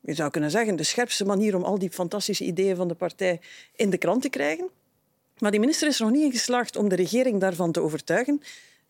[0.00, 3.40] Je zou kunnen zeggen, de scherpste manier om al die fantastische ideeën van de partij
[3.74, 4.68] in de krant te krijgen.
[5.38, 8.42] Maar die minister is er nog niet in geslaagd om de regering daarvan te overtuigen.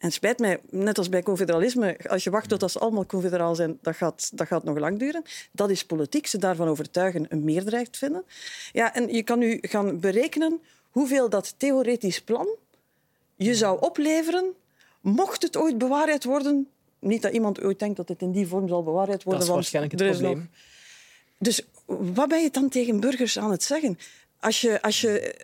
[0.05, 3.55] En het spijt mij, net als bij confederalisme, als je wacht tot ze allemaal confederaal
[3.55, 5.23] zijn, dat gaat, dat gaat nog lang duren.
[5.53, 8.25] Dat is politiek, ze daarvan overtuigen een meerderheid vinden.
[8.73, 12.49] Ja, en je kan nu gaan berekenen hoeveel dat theoretisch plan
[13.37, 14.45] je zou opleveren
[15.01, 16.69] mocht het ooit bewaarheid worden.
[16.99, 19.41] Niet dat iemand ooit denkt dat het in die vorm zal bewaarheid worden.
[19.41, 20.37] Dat is waarschijnlijk het probleem.
[20.37, 20.47] Nog...
[21.39, 21.67] Dus
[22.15, 23.99] wat ben je dan tegen burgers aan het zeggen?
[24.41, 25.35] Als je, als je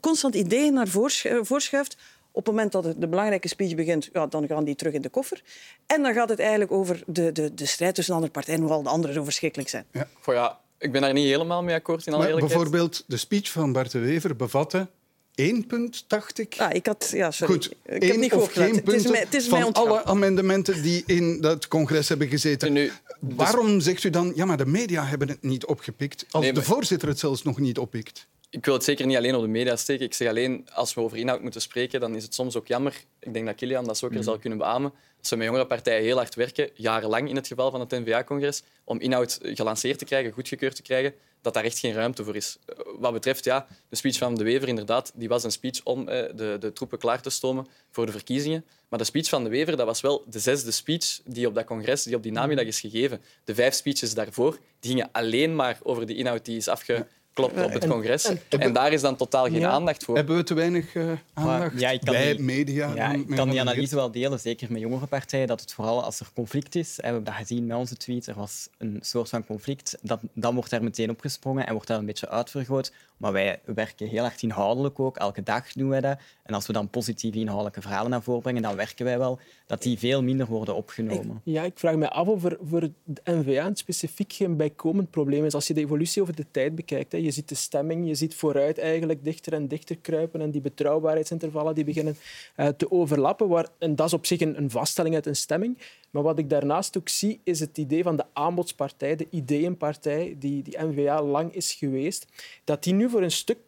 [0.00, 1.96] constant ideeën naar voren schuift
[2.40, 5.08] op het moment dat de belangrijke speech begint, ja, dan gaan die terug in de
[5.08, 5.42] koffer.
[5.86, 8.82] En dan gaat het eigenlijk over de, de, de strijd tussen de andere partijen, hoewel
[8.82, 9.84] de anderen zo verschrikkelijk zijn.
[9.92, 10.08] Ja.
[10.26, 13.72] ja, ik ben daar niet helemaal mee akkoord in alle maar Bijvoorbeeld, de speech van
[13.72, 14.88] Bart de Wever bevatte
[15.34, 16.54] één punt, dacht ik.
[16.58, 17.54] Ah, ik had, ja, sorry.
[17.54, 20.82] Goed, ik heb niet of geen punten het is mij, het is van alle amendementen
[20.82, 22.72] die in dat congres hebben gezeten.
[22.72, 23.36] Nu, dus...
[23.36, 26.62] Waarom zegt u dan, ja, maar de media hebben het niet opgepikt, als nee, maar...
[26.62, 28.26] de voorzitter het zelfs nog niet oppikt?
[28.50, 30.04] Ik wil het zeker niet alleen op de media steken.
[30.04, 33.04] Ik zeg alleen, als we over inhoud moeten spreken, dan is het soms ook jammer.
[33.18, 34.22] Ik denk dat Kilian dat zeker mm.
[34.22, 34.92] zal kunnen beamen.
[35.18, 38.62] Als we met jongere partijen heel hard werken, jarenlang in het geval van het NVA-congres,
[38.84, 42.58] om inhoud gelanceerd te krijgen, goedgekeurd te krijgen, dat daar echt geen ruimte voor is.
[42.66, 46.08] Eh, wat betreft ja, de speech van De Wever, inderdaad, die was een speech om
[46.08, 48.64] eh, de, de troepen klaar te stomen voor de verkiezingen.
[48.88, 51.64] Maar de speech van De Wever, dat was wel de zesde speech die op dat
[51.64, 53.22] congres, die op die namiddag is gegeven.
[53.44, 57.06] De vijf speeches daarvoor, die gingen alleen maar over de inhoud die is afge
[57.40, 58.24] Klopt, op het En- congres.
[58.24, 59.70] En, en- daar is dan totaal geen Ja.
[59.70, 60.16] aandacht voor.
[60.16, 62.94] Hebben we te weinig eh, aandacht ja, ik kan bij die- media?
[62.94, 66.02] Ja, dan ik kan die analyse wel delen, zeker met jongere partijen, dat het vooral
[66.04, 68.98] als er conflict is, en we hebben dat gezien met onze tweet, er was een
[69.00, 72.28] soort van conflict, dat, dan wordt daar meteen op gesprongen en wordt dat een beetje
[72.28, 72.92] uitvergroot.
[73.16, 76.18] Maar wij werken heel hard inhoudelijk ook, elke dag doen wij dat.
[76.42, 79.82] En als we dan positieve inhoudelijke verhalen naar voren brengen, dan werken wij wel dat
[79.82, 81.40] die veel minder worden opgenomen.
[81.44, 82.92] Ja, ik vraag me af of er voor de
[83.24, 85.54] N-VA een specifiek geen bijkomend probleem is.
[85.54, 88.34] Als je de evolutie over de tijd bekijkt, hè, je ziet de stemming, je ziet
[88.34, 92.16] vooruit eigenlijk dichter en dichter kruipen en die betrouwbaarheidsintervallen die beginnen
[92.54, 93.48] eh, te overlappen.
[93.48, 95.78] Waar, en dat is op zich een, een vaststelling uit een stemming.
[96.10, 100.62] Maar wat ik daarnaast ook zie, is het idee van de aanbodspartij, de ideeënpartij, die,
[100.62, 102.26] die N-VA lang is geweest,
[102.64, 103.58] dat die nu voor een stuk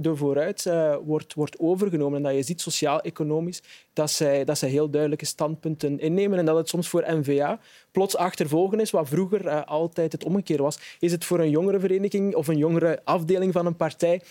[0.00, 2.16] door vooruit eh, wordt, wordt overgenomen.
[2.16, 6.56] En dat je ziet, sociaal-economisch, dat zij, dat zij heel duidelijke standpunten innemen en dat
[6.56, 10.96] het soms voor N-VA plots achtervolgen is, wat vroeger eh, altijd het omgekeerde was.
[10.98, 14.22] Is het voor een jongerenvereniging of een jongere afdeling van een partij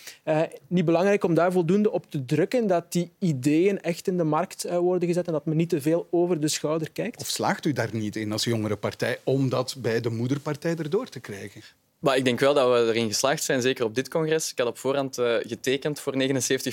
[0.67, 4.69] niet belangrijk om daar voldoende op te drukken dat die ideeën echt in de markt
[4.69, 7.21] worden gezet en dat men niet te veel over de schouder kijkt?
[7.21, 7.27] Of
[7.65, 11.61] u daar niet in als jongere partij om dat bij de moederpartij erdoor te krijgen?
[11.99, 14.51] Maar ik denk wel dat we erin geslaagd zijn, zeker op dit congres.
[14.51, 16.17] Ik had op voorhand eh, getekend voor 79%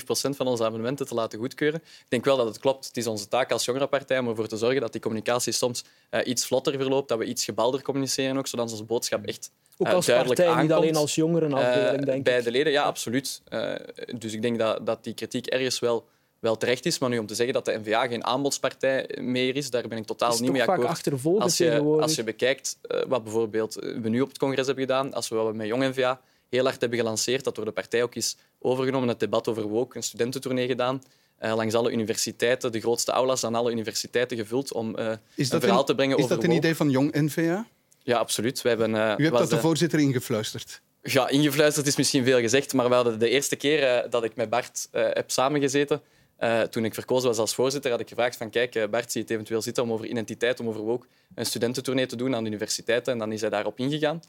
[0.05, 1.79] van onze amendementen te laten goedkeuren.
[1.79, 2.85] Ik denk wel dat het klopt.
[2.87, 6.27] Het is onze taak als jongerenpartij om ervoor te zorgen dat die communicatie soms eh,
[6.27, 9.93] iets vlotter verloopt, dat we iets gebalder communiceren, ook, zodat onze boodschap echt Ook eh,
[9.93, 13.41] als duidelijk partij, niet alleen als jongerenafdeling, denk bij de leden, ja, absoluut.
[13.45, 13.75] Eh,
[14.17, 16.07] dus ik denk dat, dat die kritiek ergens wel,
[16.45, 16.99] wel terecht is.
[16.99, 20.05] Maar nu om te zeggen dat de NVA geen aanbodspartij meer is, daar ben ik
[20.05, 21.41] totaal is niet toch mee vaak akkoord.
[21.41, 24.83] Als je, als je bekijkt eh, wat bijvoorbeeld eh, we nu op het congres hebben
[24.85, 27.71] gedaan, als we wat we met Jong NVA heel hard hebben gelanceerd, dat door de
[27.71, 31.01] partij ook is overgenomen, het debat over woke, een studententournee gedaan,
[31.37, 35.59] eh, langs alle universiteiten, de grootste aulas aan alle universiteiten gevuld om eh, Is een
[35.59, 36.61] verhaal een, te brengen is over dat een woke.
[36.61, 37.65] idee van Jong NVA?
[38.03, 38.61] Ja, absoluut.
[38.61, 40.81] We hebben, eh, U hebt dat de de- voorzitter ingefluisterd.
[41.01, 44.35] ja, ingefluisterd is misschien veel gezegd, maar we hadden de eerste keer eh, dat ik
[44.35, 46.01] met Bart eh, heb samengezeten,
[46.35, 49.21] eh, toen ik verkozen was als voorzitter, had ik gevraagd van kijk, eh, Bart, zie
[49.21, 52.43] je het eventueel zitten om over identiteit, om over woke een studententournee te doen aan
[52.43, 53.13] de universiteiten.
[53.13, 54.21] En dan is hij daarop ingegaan.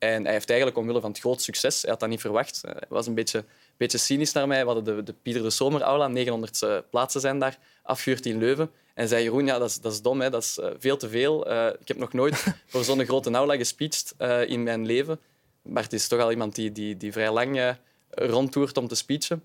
[0.00, 2.70] En hij heeft eigenlijk omwille van het groot succes, hij had dat niet verwacht, eh,
[2.72, 3.44] hij was een beetje,
[3.76, 4.60] beetje cynisch naar mij.
[4.60, 8.38] We hadden de, de Pieter de Zomer aula, 900 eh, plaatsen zijn daar, afgehuurd in
[8.38, 8.70] Leuven.
[8.94, 10.30] En zei Jeroen, ja, dat is, dat is dom, hè.
[10.30, 11.50] dat is veel te veel.
[11.80, 14.14] Ik heb nog nooit voor zo'n grote aula gespeecht
[14.46, 15.18] in mijn leven.
[15.62, 17.76] Bart is toch al iemand die, die, die vrij lang
[18.10, 19.42] rondtoert om te speechen.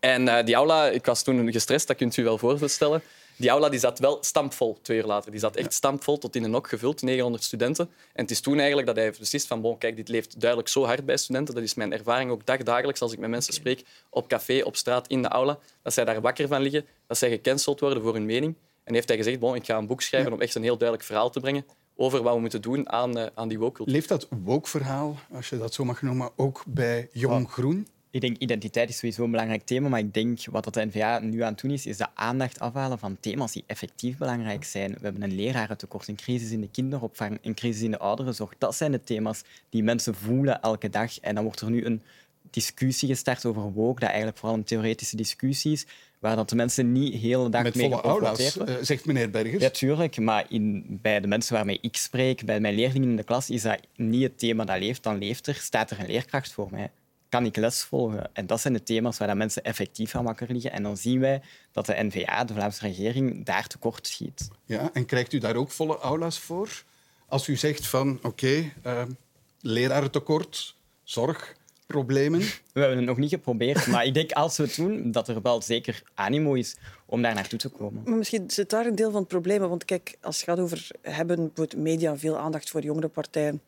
[0.00, 3.02] En eh, die aula, ik was toen gestrest, dat kunt u wel voorstellen.
[3.36, 5.30] Die aula die zat wel stampvol twee uur later.
[5.30, 7.90] Die zat echt stampvol tot in de nok gevuld, 900 studenten.
[8.12, 10.84] En het is toen eigenlijk dat hij beslist van bon, kijk, dit leeft duidelijk zo
[10.84, 11.54] hard bij studenten.
[11.54, 15.08] Dat is mijn ervaring ook dagdagelijks als ik met mensen spreek, op café, op straat,
[15.08, 15.58] in de aula.
[15.82, 18.54] Dat zij daar wakker van liggen, dat zij gecanceld worden voor hun mening.
[18.84, 21.08] En heeft hij gezegd, bon, ik ga een boek schrijven om echt een heel duidelijk
[21.08, 21.64] verhaal te brengen
[21.96, 25.58] over wat we moeten doen aan, eh, aan die woke Leeft dat woke-verhaal, als je
[25.58, 27.88] dat zo mag noemen, ook bij Jong Groen?
[28.18, 31.18] Ik denk identiteit is sowieso een belangrijk thema, maar ik denk wat dat de NVA
[31.18, 34.92] nu aan het doen is, is de aandacht afhalen van thema's die effectief belangrijk zijn.
[34.92, 38.52] We hebben een lerarentekort, een crisis in de kinderopvang, een crisis in de ouderenzorg.
[38.58, 41.20] Dat zijn de thema's die mensen voelen elke dag.
[41.20, 42.02] En dan wordt er nu een
[42.50, 45.86] discussie gestart over woke, dat eigenlijk vooral een theoretische discussie is,
[46.18, 48.78] waar dat de mensen niet de hele dag Met mee geconfronteerd worden.
[48.78, 49.62] eh, zegt meneer Bergers.
[49.62, 50.18] Ja, tuurlijk.
[50.18, 53.62] Maar in, bij de mensen waarmee ik spreek, bij mijn leerlingen in de klas, is
[53.62, 55.02] dat niet het thema dat leeft.
[55.02, 56.90] Dan leeft er, staat er een leerkracht voor mij.
[57.28, 58.30] Kan ik les volgen?
[58.32, 60.72] En dat zijn de thema's waar dat mensen effectief aan wakker liggen.
[60.72, 64.48] En dan zien wij dat de NVA, de Vlaamse regering, daar tekort schiet.
[64.64, 66.82] Ja, en krijgt u daar ook volle aula's voor?
[67.26, 69.02] Als u zegt van, oké, eh,
[69.60, 72.40] lerarentekort, zorgproblemen.
[72.72, 75.42] We hebben het nog niet geprobeerd, maar ik denk als we het doen, dat er
[75.42, 78.02] wel zeker animo is om daar naartoe te komen.
[78.04, 79.60] Maar misschien zit daar een deel van het probleem.
[79.60, 83.60] Want kijk, als het gaat over hebben media veel aandacht voor jongere partijen.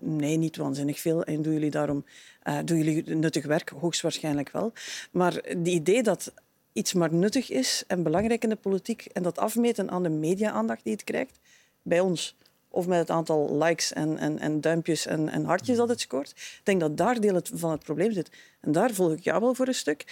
[0.00, 1.24] Nee, niet waanzinnig veel.
[1.24, 2.04] En doen jullie daarom
[2.42, 3.68] eh, doen jullie nuttig werk?
[3.68, 4.72] Hoogstwaarschijnlijk wel.
[5.10, 6.32] Maar het idee dat
[6.72, 10.84] iets maar nuttig is en belangrijk in de politiek en dat afmeten aan de media-aandacht
[10.84, 11.38] die het krijgt,
[11.82, 12.36] bij ons,
[12.68, 16.30] of met het aantal likes en, en, en duimpjes en, en hartjes dat het scoort,
[16.30, 18.30] ik denk dat daar deel van het probleem zit.
[18.60, 20.04] En daar volg ik jou wel voor een stuk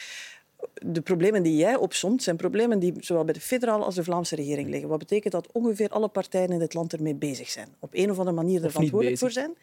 [0.72, 4.36] de problemen die jij opsomt, zijn problemen die zowel bij de federale als de Vlaamse
[4.36, 4.88] regering liggen.
[4.88, 7.68] Wat betekent dat ongeveer alle partijen in dit land ermee bezig zijn.
[7.78, 9.54] Op een of andere manier er verantwoordelijk voor zijn.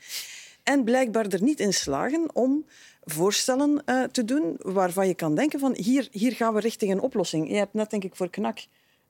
[0.63, 2.65] En blijkbaar er niet in slagen om
[3.03, 7.01] voorstellen eh, te doen waarvan je kan denken van hier, hier gaan we richting een
[7.01, 7.49] oplossing.
[7.49, 8.59] Je hebt net, denk ik, voor KNAK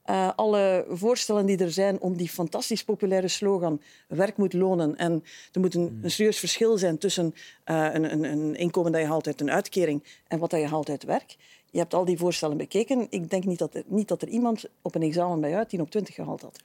[0.02, 5.24] eh, alle voorstellen die er zijn om die fantastisch populaire slogan werk moet lonen en
[5.52, 9.08] er moet een, een serieus verschil zijn tussen eh, een, een, een inkomen dat je
[9.08, 11.36] haalt uit een uitkering en wat dat je haalt uit werk.
[11.72, 13.08] Je hebt al die voorstellen bekeken.
[13.10, 15.82] Ik denk niet dat er, niet dat er iemand op een examen bij jou 10
[15.82, 16.60] op 20 gehaald had.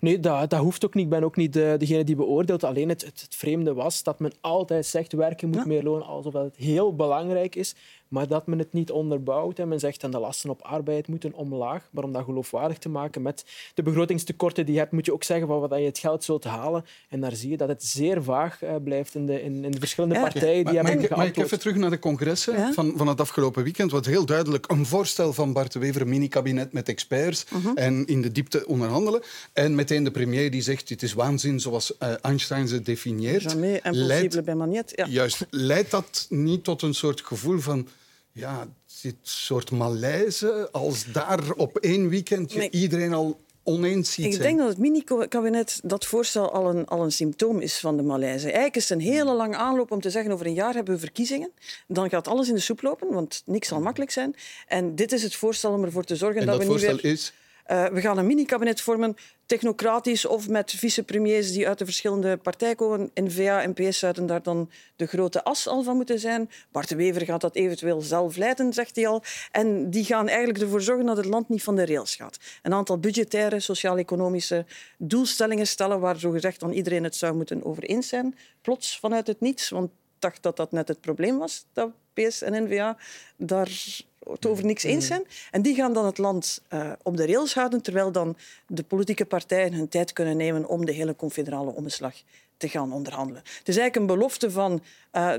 [0.00, 1.04] Nee, dat, dat hoeft ook niet.
[1.04, 2.64] Ik ben ook niet de, degene die beoordeelt.
[2.64, 6.32] Alleen het, het, het vreemde was dat men altijd zegt werken moet meer loon, alsof
[6.32, 7.74] het heel belangrijk is
[8.12, 9.58] maar dat men het niet onderbouwt.
[9.58, 11.88] En men zegt dat de lasten op arbeid moeten omlaag.
[11.90, 13.44] Maar om dat geloofwaardig te maken met
[13.74, 16.44] de begrotingstekorten die je hebt, moet je ook zeggen van wat je het geld zult
[16.44, 16.84] halen.
[17.08, 19.78] En daar zie je dat het zeer vaag eh, blijft in de, in, in de
[19.78, 23.06] verschillende partijen die maar, hebben maar, maar ik even terug naar de congressen van, van
[23.06, 23.90] het afgelopen weekend.
[23.90, 27.68] Wat heel duidelijk een voorstel van Bart de Wever, een mini-kabinet met experts Mhm.
[27.74, 29.22] en in de diepte onderhandelen.
[29.52, 33.42] En meteen de premier die zegt, dit is waanzin zoals eh, Einstein ze definieert.
[33.42, 34.92] Jamais impossible bij Magnet.
[34.94, 35.06] Ja.
[35.06, 37.88] Juist, leidt dat niet tot een soort gevoel van
[38.32, 38.68] ja,
[39.02, 44.58] dit soort malaise als daar op één weekend je iedereen al oneens ziet Ik denk
[44.58, 48.44] dat het mini-kabinet, dat voorstel, al een, al een symptoom is van de malaise.
[48.44, 51.00] Eigenlijk is het een hele lange aanloop om te zeggen over een jaar hebben we
[51.00, 51.50] verkiezingen.
[51.86, 54.34] Dan gaat alles in de soep lopen, want niks zal makkelijk zijn.
[54.66, 57.02] En dit is het voorstel om ervoor te zorgen en dat, dat we niet voorstel
[57.02, 57.12] weer...
[57.12, 57.32] is...
[57.64, 59.16] Eh, we gaan een mini-kabinet vormen,
[59.52, 63.10] technocratisch of met vicepremiers die uit de verschillende partijen komen.
[63.14, 66.50] N-VA en PS zouden daar dan de grote as al van moeten zijn.
[66.70, 69.22] Bart de Wever gaat dat eventueel zelf leiden, zegt hij al.
[69.50, 72.38] En die gaan eigenlijk ervoor zorgen dat het land niet van de rails gaat.
[72.62, 74.64] Een aantal budgettaire, sociaal-economische
[74.98, 78.36] doelstellingen stellen waar zogezegd dan iedereen het zou moeten over eens zijn.
[78.62, 82.64] Plots vanuit het niets, want dacht dat dat net het probleem was, dat PS en
[82.64, 82.96] N-VA
[83.36, 85.24] daar het over niks eens zijn.
[85.50, 89.24] En die gaan dan het land eh, op de rails houden, terwijl dan de politieke
[89.24, 92.14] partijen hun tijd kunnen nemen om de hele confederale omslag
[92.56, 93.42] te gaan onderhandelen.
[93.42, 95.34] Het is eigenlijk een belofte van eh,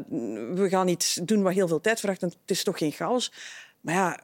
[0.53, 3.31] we gaan iets doen wat heel veel tijd vraagt en het is toch geen chaos.
[3.81, 4.19] Maar ja,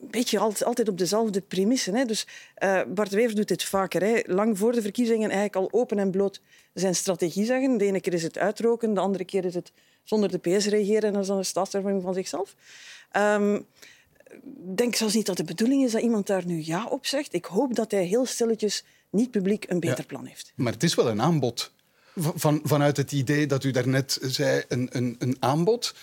[0.00, 1.94] een beetje altijd, op dezelfde premissen.
[1.94, 2.04] Hè.
[2.04, 4.02] Dus eh, Bart Wever doet dit vaker.
[4.02, 4.20] Hè.
[4.24, 6.40] Lang voor de verkiezingen eigenlijk al open en bloot
[6.74, 7.78] zijn strategie zeggen.
[7.78, 9.72] De ene keer is het uitroken, de andere keer is het
[10.04, 12.54] zonder de PS regeren en dat is dan een staatshervorming van zichzelf.
[13.10, 17.06] Ehm, ik denk zelfs niet dat de bedoeling is dat iemand daar nu ja op
[17.06, 17.32] zegt.
[17.34, 20.04] Ik hoop dat hij heel stilletjes, niet publiek, een beter Ja.
[20.06, 20.52] plan heeft.
[20.56, 21.72] Maar het is wel een aanbod.
[22.16, 25.94] Van, vanuit het idee dat u daarnet zei, een, een, een aanbod.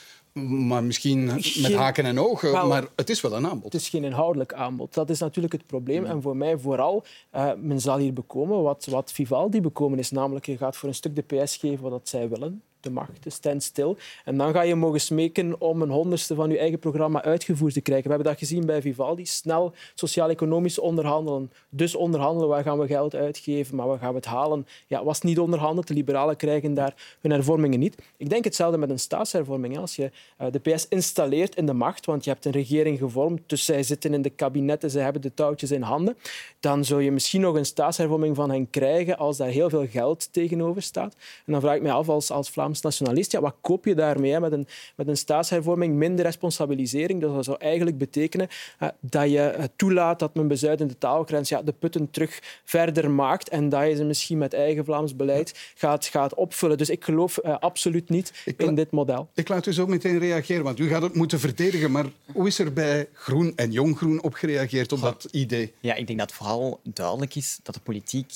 [0.44, 1.26] Maar misschien
[1.62, 3.74] met haken en ogen, Wel- maar het is wel een aanbod.
[3.74, 4.94] Het is geen inhoudelijk aanbod.
[4.94, 6.06] Dat is natuurlijk het probleem.
[6.06, 10.12] En voor mij vooral, eh, men zal hier bekomen wat, wat Vivaldi bekomen is.
[10.12, 12.62] Namelijk, je gaat voor een stuk de PS geven wat zij willen.
[12.80, 13.96] De macht, de standstill.
[14.26, 17.82] En dan ga je mogen smeken om een honderdste van je eigen programma uitgevoerd te
[17.82, 18.04] krijgen.
[18.04, 19.26] We hebben dat gezien bij Vivaldi.
[19.26, 21.52] Snel sociaal-economisch onderhandelen.
[21.70, 24.68] Dus onderhandelen, waar gaan we geld uitgeven, maar waar gaan we het halen?
[24.88, 25.88] Ja, was niet onderhandeld.
[25.88, 27.96] De liberalen krijgen daar hun hervormingen niet.
[28.18, 29.78] Ik denk hetzelfde met een staatshervorming.
[29.78, 33.42] Als je eh, de PS installeert in de macht, want je hebt een regering gevormd,
[33.46, 36.18] dus zij zitten in de kabinetten, zij hebben de touwtjes in handen,
[36.60, 40.34] dan zou je misschien nog een staatshervorming van hen krijgen als daar heel veel geld
[40.34, 41.16] tegenover staat.
[41.46, 44.32] En dan vraag ik me af als, als Vlaams nationalist, ja, wat koop je daarmee
[44.32, 44.40] hè?
[44.40, 47.22] Met, een, met een staatshervorming, minder responsabilisering.
[47.22, 48.48] Dus dat zou eigenlijk betekenen
[48.80, 53.50] eh, dat je eh, toelaat dat men bezuidende taalgrens ja, de putten terug verder maakt
[53.50, 56.78] en dat je ze misschien met eigen Vlaams beleid gaat, gaat opvullen.
[56.78, 59.30] Dus ik geloof eh, absoluut niet in dit model.
[59.34, 61.92] Ik laat u zo meteen reageren, want u gaat het moeten verdedigen.
[61.92, 65.74] Maar hoe is er bij Groen en Jong Groen op gereageerd op dat idee?
[65.80, 68.32] Ja, ik denk dat vooral duidelijk is dat de politiek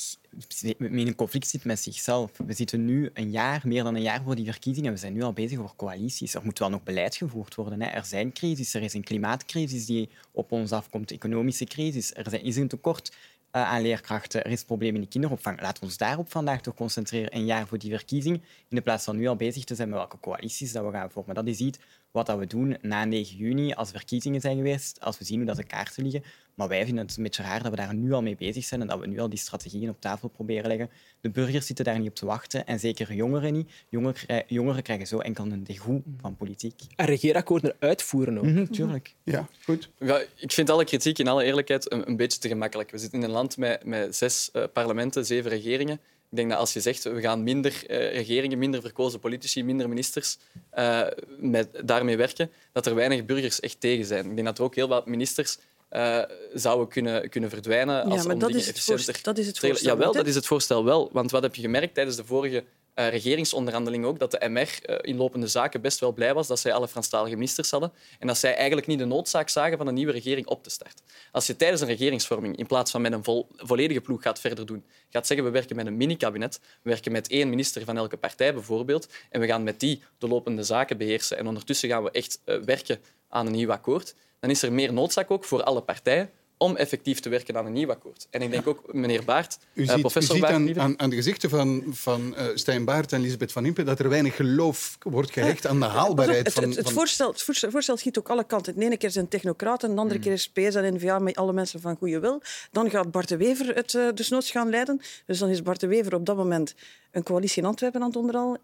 [0.79, 2.31] in een conflict zit met zichzelf.
[2.45, 5.13] We zitten nu een jaar, meer dan een jaar voor die verkiezingen en we zijn
[5.13, 6.33] nu al bezig over coalities.
[6.33, 7.81] Er moet wel nog beleid gevoerd worden.
[7.81, 7.87] Hè.
[7.87, 12.55] Er zijn crisis, er is een klimaatcrisis die op ons afkomt, economische crisis, er is
[12.55, 13.11] een tekort
[13.51, 15.61] eh, aan leerkrachten, er is een probleem in de kinderopvang.
[15.61, 18.35] Laten we ons daarop vandaag toch concentreren, een jaar voor die verkiezing,
[18.69, 21.11] in de plaats van nu al bezig te zijn met welke coalities dat we gaan
[21.11, 21.35] vormen.
[21.35, 21.79] Dat is iets
[22.11, 25.37] wat dat we doen na 9 juni, als er verkiezingen zijn geweest, als we zien
[25.37, 26.23] hoe dat de kaarten liggen.
[26.55, 28.81] Maar wij vinden het een beetje raar dat we daar nu al mee bezig zijn
[28.81, 30.89] en dat we nu al die strategieën op tafel proberen leggen.
[31.21, 33.71] De burgers zitten daar niet op te wachten en zeker jongeren niet.
[33.89, 36.81] Jongeren, krij- jongeren krijgen zo enkel een degoe van politiek.
[36.95, 38.43] En regeerakkoorden uitvoeren ook.
[38.43, 39.13] Mhm, tuurlijk.
[39.23, 39.89] Ja, goed.
[39.99, 42.91] Ja, ik vind alle kritiek in alle eerlijkheid een, een beetje te gemakkelijk.
[42.91, 45.99] We zitten in een land met, met zes eh, parlementen, zeven regeringen.
[46.29, 49.89] Ik denk dat als je zegt we gaan minder eh, regeringen, minder verkozen politici, minder
[49.89, 50.37] ministers
[50.69, 51.01] eh,
[51.39, 54.29] met, daarmee werken, dat er weinig burgers echt tegen zijn.
[54.29, 55.57] Ik denk dat er ook heel wat ministers
[55.91, 56.19] eh,
[56.54, 58.04] zouden kunnen, kunnen verdwijnen.
[58.04, 60.45] Als Ja, maar om dat is efficiënter dat is het voorstel Jawel, dat is het
[60.45, 61.10] voorstel wel.
[61.12, 64.19] Want wat heb je gemerkt tijdens de vorige eh, regeringsonderhandeling ook?
[64.19, 67.36] Dat de MR eh, in lopende zaken best wel blij was dat zij alle Franstalige
[67.36, 70.63] ministers hadden en dat zij eigenlijk niet de noodzaak zagen van een nieuwe regering op
[70.63, 71.06] te starten.
[71.32, 74.65] Als je tijdens een regeringsvorming in plaats van met een vol- volledige ploeg gaat verder
[74.65, 78.17] doen, gaat zeggen we werken met een mini-kabinet, we werken met één minister van elke
[78.17, 82.12] partij bijvoorbeeld en we gaan met die de lopende zaken beheersen en ondertussen gaan we
[82.12, 82.99] echt werken
[83.31, 86.29] aan een nieuw akkoord, dan is er meer noodzaak ook voor alle partijen
[86.62, 88.28] om effectief te werken aan een nieuw akkoord.
[88.30, 91.00] En ik denk ook, meneer Baart, U uh, ziet, u professor ziet Baart, aan, aan,
[91.00, 94.36] aan de gezichten van, van uh, Stijn Baart en Lisbeth van Impe dat er weinig
[94.36, 96.63] geloof wordt gehecht aan de haalbaarheid het, van...
[96.63, 98.76] het, het, van- voorstel, het voorstel- voorstel schiet ook alle kanten.
[98.76, 101.82] De ene keer zijn technocraten, de andere keer is PS en N-VA met alle mensen
[101.82, 102.41] van goede wil.
[102.71, 105.02] Dan gaat Bart de Wever het uh, desnoods gaan leiden.
[105.26, 106.76] Dus dan is Bart de Wever op dat moment
[107.12, 108.60] een coalitie in Antwerpen aan het onderhandelen,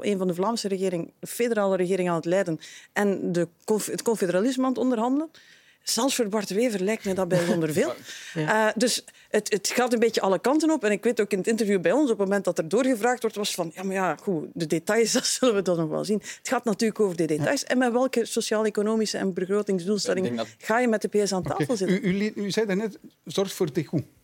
[0.00, 2.58] een, van de Vlaamse regering, de federale regering aan het leiden
[2.92, 5.30] en de, conf- het confederalisme aan het onderhandelen.
[5.90, 7.92] Zelfs voor Bart de Wever lijkt me dat bijzonder veel.
[8.36, 10.84] Uh, dus het, het gaat een beetje alle kanten op.
[10.84, 13.20] En ik weet ook in het interview bij ons, op het moment dat er doorgevraagd
[13.20, 16.04] wordt, was van, ja, maar ja, goed, de details, dat zullen we dan nog wel
[16.04, 16.18] zien.
[16.18, 17.64] Het gaat natuurlijk over de details.
[17.64, 22.06] En met welke sociaal-economische en begrotingsdoelstellingen dat- ga je met de PS aan tafel zitten?
[22.06, 24.19] U, u, u zei daarnet, zorg voor dégoût.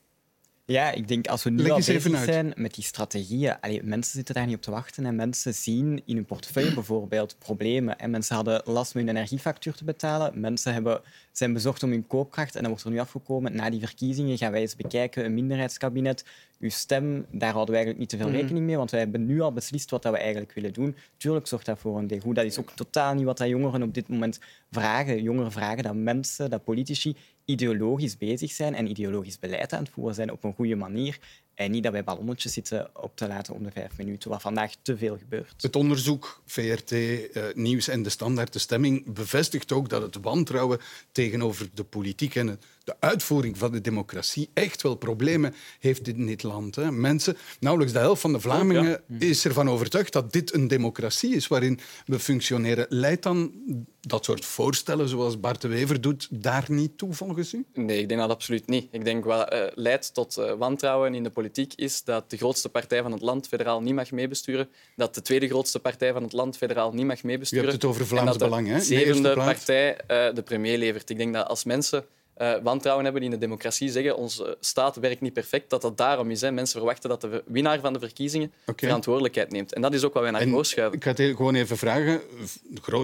[0.69, 4.35] Ja, ik denk als we nu al bezig zijn met die strategieën, allee, mensen zitten
[4.35, 7.99] daar niet op te wachten en mensen zien in hun portefeuille bijvoorbeeld problemen.
[7.99, 10.41] En mensen hadden last om hun energiefactuur te betalen.
[10.41, 11.01] Mensen hebben,
[11.33, 13.57] zijn bezorgd om hun koopkracht en dat wordt er nu afgekomen.
[13.57, 16.25] Na die verkiezingen gaan wij eens bekijken, een minderheidskabinet.
[16.61, 18.37] Uw stem, daar houden we eigenlijk niet te veel Mhm.
[18.37, 20.97] rekening mee, want wij hebben nu al beslist wat dat we eigenlijk willen doen.
[21.17, 22.35] Tuurlijk zorgt dat voor een degoed.
[22.35, 24.39] Dat is ook totaal niet wat dat jongeren op dit moment
[24.71, 25.23] vragen.
[25.23, 30.15] Jongeren vragen dat mensen, dat politici ideologisch bezig zijn en ideologisch beleid aan het voeren
[30.15, 31.19] zijn op een goede manier.
[31.55, 34.73] En niet dat wij ballonnetjes zitten op te laten om de vijf minuten, wat vandaag
[34.83, 35.63] te veel gebeurt.
[35.63, 40.79] Het onderzoek, VRT, eh, Nieuws en de Standaard, de stemming, bevestigt ook dat het wantrouwen
[41.13, 46.43] tegenover de politiek en de uitvoering van de democratie echt wel problemen heeft in dit
[46.43, 46.75] land.
[46.75, 46.91] Hè.
[46.91, 51.47] Mensen, nauwelijks de helft van de Vlamingen is ervan overtuigd dat dit een democratie is
[51.47, 52.87] waarin we functioneren.
[52.89, 53.53] Leidt dan
[54.01, 57.65] dat soort voorstellen, zoals Bart de Wever doet, daar niet toe volgens u?
[57.75, 58.89] Nee, ik denk dat absoluut niet.
[58.91, 62.69] Ik denk wat eh, leidt tot eh, wantrouwen in de politiek is dat de grootste
[62.69, 66.33] partij van het land federaal niet mag meebesturen, dat de tweede grootste partij van het
[66.33, 67.69] land federaal niet mag U meebesturen.
[67.69, 68.79] hebt het over Vlaams en dat de Belang, hè?
[68.79, 71.11] de zevende partij eh, de premier levert.
[71.11, 72.05] Ik denk dat als mensen
[72.37, 76.31] eh, wantrouwen hebben in de democratie, zeggen onze staat werkt niet perfect, dat dat daarom
[76.31, 76.41] is.
[76.41, 76.51] Hè.
[76.53, 79.75] Mensen verwachten dat de winnaar van de verkiezingen verantwoordelijkheid neemt.
[79.75, 80.97] En dat is ook wat wij naar En voren schuiven.
[80.97, 82.21] Ik ga het gewoon even vragen.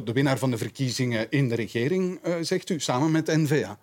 [0.04, 3.78] De, winnaar van de verkiezingen in de regering, eh, zegt u, samen met N-VA.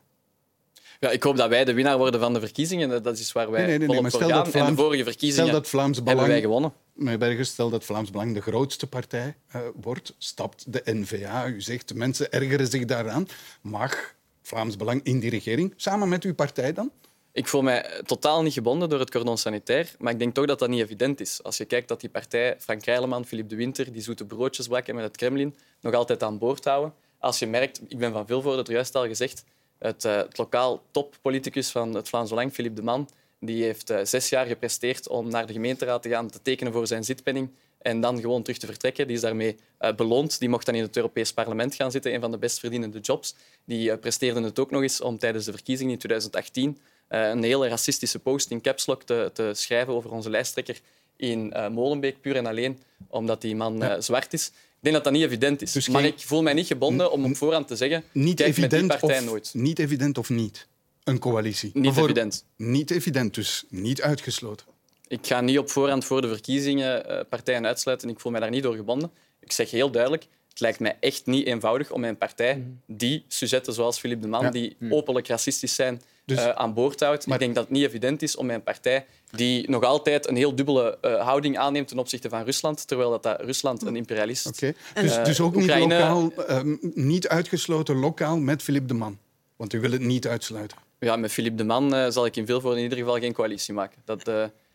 [1.00, 3.04] Ja, ik hoop dat wij de winnaar worden van de verkiezingen.
[3.04, 4.30] Dat is waar wij Nee, nee, nee, maar voor gaan.
[4.30, 6.74] dat En de Vlaams- vorige verkiezingen Stel dat Vlaams hebben Belang, wij gewonnen.
[6.94, 11.48] meneer Bergers, stel dat Vlaams Belang de grootste partij eh, wordt, stapt de N-VA.
[11.48, 13.28] U zegt, de mensen ergeren zich daaraan.
[13.62, 14.14] Mag
[14.50, 16.92] Vlaams Belang in die regering, samen met uw partij dan?
[17.32, 20.60] Ik voel mij totaal niet gebonden door het cordon sanitair, maar ik denk toch dat
[20.60, 21.44] dat niet evident is.
[21.44, 24.96] Als je kijkt dat die partij, Frank Rijleman, Philippe de Winter, die zoete broodjes bakken
[24.96, 26.94] met het Kremlin, nog altijd aan boord houden.
[27.20, 29.44] Als je merkt, ik ben van Vilvoorde, het juist al gezegd,
[29.78, 33.10] het, eh, het lokaal toppoliticus van het Vlaams Belang, Philippe de Man,
[33.40, 36.88] die heeft eh, zes jaar gepresteerd om naar de gemeenteraad te gaan, te tekenen voor
[36.88, 39.08] zijn zitpenning en dan gewoon terug te vertrekken.
[39.08, 40.40] Die is daarmee eh, beloond.
[40.40, 43.36] Die mocht dan in het Europees Parlement gaan zitten, een van de best verdienende jobs.
[43.66, 47.44] Die eh, presteerde het ook nog eens om tijdens de verkiezingen in 2018 eh, een
[47.44, 50.80] hele racistische post in caps lock te, te schrijven over onze lijsttrekker
[51.16, 54.48] in Molenbeek, puur en alleen omdat die man zwart is.
[54.48, 55.72] Ik denk dat dat niet evident is.
[55.72, 58.04] Dus maar geen- ik voel mij niet gebonden om op voorhand te zeggen...
[58.12, 59.52] Niet met die evident, partij of, nooit.
[59.54, 60.68] niet evident of niet?
[61.04, 61.72] Een coalitie.
[61.74, 62.46] Niet evident.
[62.56, 64.66] Niet evident, dus niet uitgesloten.
[65.10, 68.10] Ik ga niet op voorhand voor de verkiezingen eh, partijen uitsluiten.
[68.10, 69.12] Ik voel mij daar niet door gebonden.
[69.40, 73.74] Ik zeg heel duidelijk, het lijkt mij echt niet eenvoudig om mijn partij, die sujetten
[73.74, 74.50] zoals Philippe de Man, Ja.
[74.52, 77.26] die openlijk racistisch zijn, Dus- eh, aan boord houdt.
[77.28, 80.36] Maar- Ik denk dat het niet evident is om mijn partij, die nog altijd een
[80.36, 84.48] heel dubbele eh, houding aanneemt ten opzichte van Rusland, terwijl dat, dat Rusland een imperialist
[84.48, 84.74] Oké.
[84.94, 89.18] Dus, dus ook niet, Oekraïne- lokaal, ehm, niet uitgesloten lokaal met Philippe de Man.
[89.56, 90.78] Want u wil het niet uitsluiten.
[91.00, 94.02] Ja, met Philippe de Man zal ik in Vilvoorde in ieder geval geen coalitie maken.
[94.06, 94.32] Dat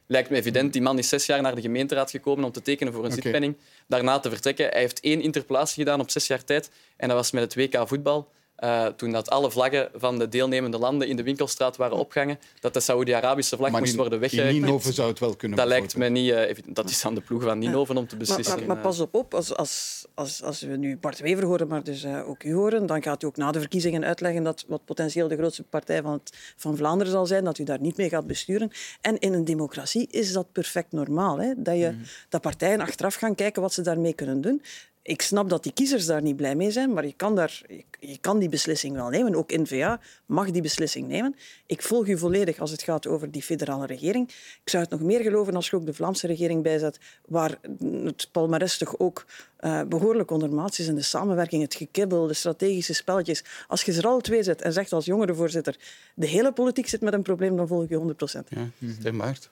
[0.07, 0.73] lijkt me evident.
[0.73, 3.23] Die man is zes jaar naar de gemeenteraad gekomen om te tekenen voor een Oké.
[3.23, 3.57] zitpenning.
[3.87, 4.69] Daarna te vertrekken.
[4.69, 6.71] Hij heeft één interpellatie gedaan op zes jaar tijd.
[6.97, 8.29] En dat was met het WK voetbal.
[8.55, 12.75] Eh, toen dat alle vlaggen van de deelnemende landen in de winkelstraat waren opgehangen, dat
[12.75, 14.61] de Saoedi-Arabische vlag Maar moest worden in weggeknipt.
[14.61, 15.59] Ninove zou het wel kunnen.
[15.59, 16.57] Dat lijkt me niet eh.
[16.67, 18.59] Dat is aan de ploeg van Ninove om te beslissen.
[18.59, 19.35] maar, maar Eh, pas op, op.
[19.35, 22.87] Als, als, als, als we nu Bart Wever horen, maar dus eh, ook u horen,
[22.87, 26.13] dan gaat u ook na de verkiezingen uitleggen dat wat potentieel de grootste partij van,
[26.13, 28.71] het, van Vlaanderen zal zijn, dat u daar niet mee gaat besturen.
[29.01, 31.41] En in een democratie is dat perfect normaal.
[31.41, 31.53] Hè?
[31.57, 31.95] Dat, je,
[32.29, 34.63] dat partijen achteraf gaan kijken wat ze daarmee kunnen doen.
[35.07, 37.63] Ik snap dat die kiezers daar niet blij mee zijn, maar je kan, daar,
[38.01, 39.35] je, kan die beslissing wel nemen.
[39.35, 41.37] Ook N-VA mag die beslissing nemen.
[41.67, 44.29] Ik volg u volledig als het gaat over die federale regering.
[44.65, 47.59] Ik zou het nog meer geloven als je ook de Vlaamse regering bijzet, waar
[48.05, 52.95] het palmares toch ook eh, behoorlijk ondermaats is in de samenwerking, het gekibbel, de strategische
[52.95, 53.45] spelletjes.
[53.69, 55.77] Als je er alle twee zet en zegt als jongerenvoorzitter,
[56.15, 58.49] de hele politiek zit met een probleem, dan volg je 100 procent.
[58.51, 59.51] Ja, Stijn Baert.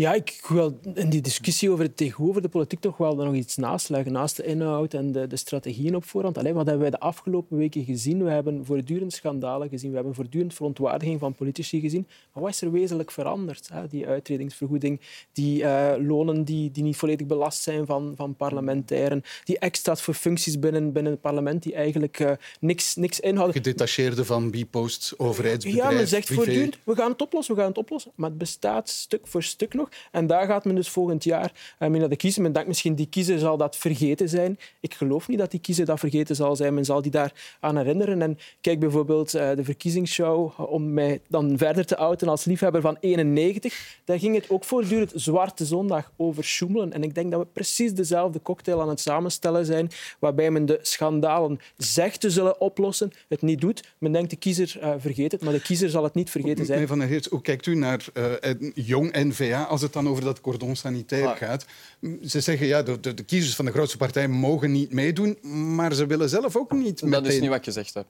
[0.00, 3.56] Ja, ik wil in die discussie over het tegenover de politiek toch wel nog iets
[3.56, 4.12] naast leggen.
[4.12, 6.38] Naast de inhoud en de, de strategieën op voorhand.
[6.38, 8.24] Allee, wat hebben wij de afgelopen weken gezien?
[8.24, 9.88] We hebben voortdurend schandalen gezien.
[9.88, 12.06] We hebben voortdurend verontwaardiging van politici gezien.
[12.32, 13.68] Maar wat is er wezenlijk veranderd?
[13.72, 13.86] Hè?
[13.86, 15.00] Die uitredingsvergoeding,
[15.32, 20.14] die uh, lonen die, die niet volledig belast zijn van, van parlementairen, die extra's voor
[20.14, 22.30] functies binnen, binnen het parlement die eigenlijk uh,
[22.60, 23.62] niks, niks inhouden.
[23.62, 27.78] Gedetacheerde van B-post, overheidsbedrijf, Ja, men zegt voortdurend, we gaan het oplossen, we gaan het
[27.78, 28.12] oplossen.
[28.14, 29.88] Maar het bestaat stuk voor stuk nog.
[30.10, 32.42] En daar gaat men dus volgend jaar mee naar de kiezer.
[32.42, 34.58] Men denkt misschien, die kiezer zal dat vergeten zijn.
[34.80, 36.74] Ik geloof niet dat die kiezer dat vergeten zal zijn.
[36.74, 38.22] Men zal die daar aan herinneren.
[38.22, 42.80] En kijk bijvoorbeeld uh, de verkiezingsshow, uh, om mij dan verder te outen als liefhebber
[42.80, 43.98] van 91.
[44.04, 46.92] Daar ging het ook voortdurend Zwarte Zondag over sjoemelen.
[46.92, 50.78] En ik denk dat we precies dezelfde cocktail aan het samenstellen zijn, waarbij men de
[50.82, 53.94] schandalen zegt te zullen oplossen, het niet doet.
[53.98, 56.78] Men denkt, de kiezer uh, vergeet het, maar de kiezer zal het niet vergeten zijn.
[56.78, 60.24] Meneer Van der Heert, hoe kijkt u naar uh, jong N-VA als het dan over
[60.24, 61.36] dat cordon sanitair ah.
[61.36, 61.64] gaat?
[62.26, 65.38] Ze zeggen, ja, de, de, de, kiezers van de grootste partij mogen niet meedoen,
[65.74, 67.10] maar ze willen zelf ook niet meteen...
[67.10, 68.06] Dat is niet wat ik gezegd heb.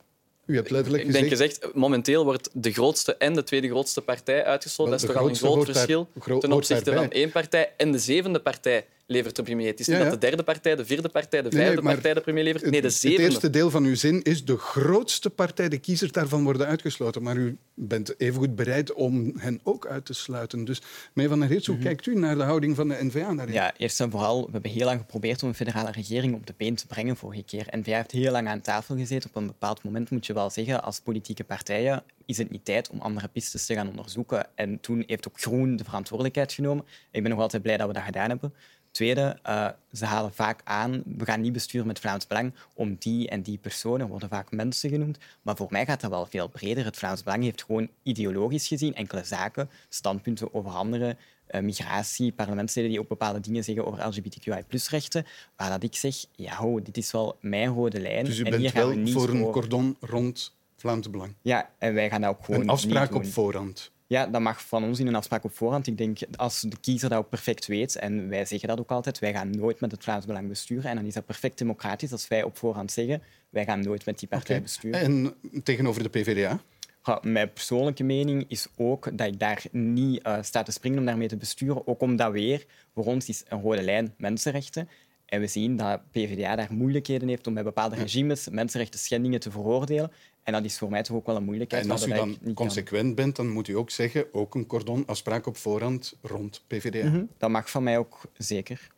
[0.47, 1.31] U hebt letterlijk ik gezegd...
[1.31, 4.93] denk gezegd, momenteel wordt de grootste en de tweede grootste partij uitgesloten.
[4.93, 7.73] Dat is toch al een groot verschil daar, ten opzichte van één partij.
[7.77, 9.67] En de zevende partij levert de premier.
[9.67, 10.11] Het is niet ja, ja.
[10.11, 12.71] dat de derde partij, de vierde partij, de vijfde nee, nee, partij de premier levert.
[12.71, 13.23] Nee, de zevende.
[13.23, 17.23] Het eerste deel van uw zin is de grootste partij, de kiezers daarvan worden uitgesloten.
[17.23, 20.65] Maar u bent evengoed bereid om hen ook uit te sluiten.
[20.65, 20.81] Dus
[21.13, 21.91] meneer Van der Heerts, hoe mm -hmm.
[21.91, 23.55] kijkt u naar de houding van de N-VA daarin?
[23.55, 26.55] Ja, eerst en vooral, we hebben heel lang geprobeerd om een federale regering op de
[26.57, 27.67] been te brengen vorige keer.
[27.71, 29.29] N-VA heeft heel lang aan tafel gezeten.
[29.29, 32.91] Op een bepaald moment moet je wel zeggen, als politieke partijen is het niet tijd
[32.91, 34.47] om andere pistes te gaan onderzoeken.
[34.55, 36.85] En toen heeft ook Groen de verantwoordelijkheid genomen.
[37.11, 38.55] Ik ben nog altijd blij dat we dat gedaan hebben.
[38.91, 43.29] Tweede, uh, ze halen vaak aan, we gaan niet besturen met Vlaams Belang om die
[43.29, 45.19] en die personen, worden vaak mensen genoemd.
[45.43, 46.85] Maar voor mij gaat dat wel veel breder.
[46.85, 51.17] Het Vlaams Belang heeft gewoon ideologisch gezien enkele zaken, standpunten over andere
[51.51, 55.27] uh, migratie, parlementsleden die ook bepaalde dingen zeggen over LGBTQI-rechten,
[55.57, 58.25] waar dat ik zeg, ja, ho, dit is wel mijn rode lijn.
[58.25, 61.11] Dus u en bent hier gaan wel we niet voor een over- cordon rond Vlaams
[61.11, 61.35] Belang?
[61.43, 63.91] Ja, en wij gaan dat ook gewoon Een afspraak niet op voorhand?
[64.11, 65.87] Ja, dat mag van ons in een afspraak op voorhand.
[65.87, 69.19] Ik denk, als de kiezer dat ook perfect weet, en wij zeggen dat ook altijd,
[69.19, 70.91] wij gaan nooit met het Vlaams Belang besturen.
[70.91, 74.19] En dan is dat perfect democratisch als wij op voorhand zeggen, wij gaan nooit met
[74.19, 75.01] die partij besturen.
[75.01, 76.61] En tegenover de PvdA?
[77.05, 81.05] Ja, mijn persoonlijke mening is ook dat ik daar niet eh, sta te springen om
[81.05, 81.87] daarmee te besturen.
[81.87, 84.89] Ook omdat weer, voor ons is een rode lijn mensenrechten.
[85.31, 89.51] En we zien dat PvdA daar moeilijkheden heeft om bij bepaalde regimes mensenrechten schendingen te
[89.51, 90.13] veroordelen.
[90.43, 91.85] En dat is voor mij toch ook wel een moeilijkheid.
[91.85, 95.07] En als u dan kan- consequent bent, dan moet u ook zeggen, ook een cordon,
[95.07, 97.09] afspraak op voorhand rond PvdA.
[97.09, 98.89] Mhm, Dat mag van mij ook zeker.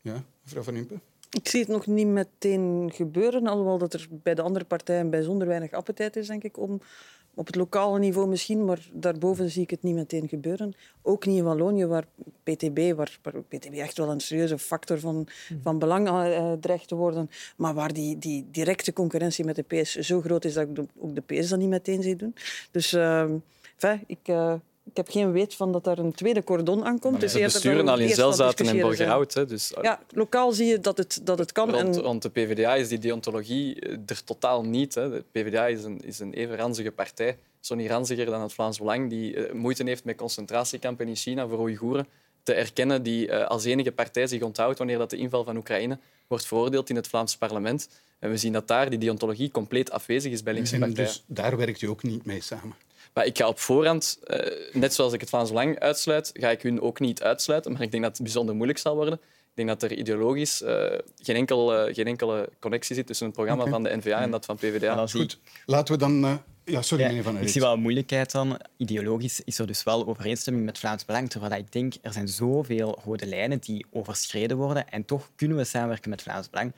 [0.00, 0.94] Ja, mevrouw Van Impe?
[1.30, 5.46] Ik zie het nog niet meteen gebeuren, alhoewel dat er bij de andere partijen bijzonder
[5.46, 6.80] weinig appetijt is, denk ik, om
[7.34, 10.74] op het lokale niveau misschien, maar daarboven zie ik het niet meteen gebeuren.
[11.02, 12.06] Ook niet in Wallonië, waar
[12.42, 13.18] PTB, waar,
[13.48, 15.28] PTB echt wel een serieuze factor van,
[15.62, 19.94] van belang eh, dreigt te worden, maar waar die, die directe concurrentie met de PS
[19.94, 22.34] zo groot is dat ik ook de PS dat niet meteen zie doen.
[22.70, 23.20] Dus eh,
[23.78, 24.54] enfin, ik, eh,
[24.84, 27.22] ik heb geen weet van dat daar een tweede cordon aankomt.
[27.22, 28.80] Is Ze besturen we al in Zelzaten en.
[28.80, 29.34] Borgerhout.
[29.34, 31.70] Hè, dus, Ja, lokaal zie je dat het, dat het kan.
[31.70, 34.94] Rond, en, rond de PvdA is die deontologie eh, er totaal niet.
[34.94, 35.10] Hè.
[35.10, 37.38] De PvdA is een, is een even ranzige partij.
[37.60, 41.46] Zo niet ranziger dan het Vlaams Belang, die eh, moeite heeft met concentratiekampen in China
[41.48, 42.06] voor Oeigoeren
[42.42, 45.98] te erkennen, die eh, als enige partij zich onthoudt wanneer dat de inval van Oekraïne
[46.26, 47.88] wordt veroordeeld in het Vlaams parlement.
[48.18, 51.06] En we zien dat daar die deontologie compleet afwezig is bij linkse En partijen.
[51.06, 52.74] dus daar werkt u ook niet mee samen.
[53.14, 54.38] Maar ik ga op voorhand, eh,
[54.72, 57.72] net zoals ik het Vlaams Belang uitsluit, ga ik hun ook niet uitsluiten.
[57.72, 59.14] Maar ik denk dat het bijzonder moeilijk zal worden.
[59.54, 63.34] Ik denk dat er ideologisch eh, geen, enkel, eh, geen enkele connectie zit tussen het
[63.34, 65.06] programma van de NVA en dat van PvdA.
[65.06, 66.24] Goed, laten we dan...
[66.24, 66.34] eh,
[66.64, 67.52] ja, sorry, Ja, meneer Van ik Heerts.
[67.52, 68.58] zie wel een moeilijkheid dan.
[68.76, 71.30] Ideologisch is er dus wel overeenstemming met Vlaams Belang.
[71.30, 74.88] Terwijl ik denk, er zijn zoveel rode lijnen die overschreden worden.
[74.88, 76.72] En toch kunnen we samenwerken met Vlaams Belang.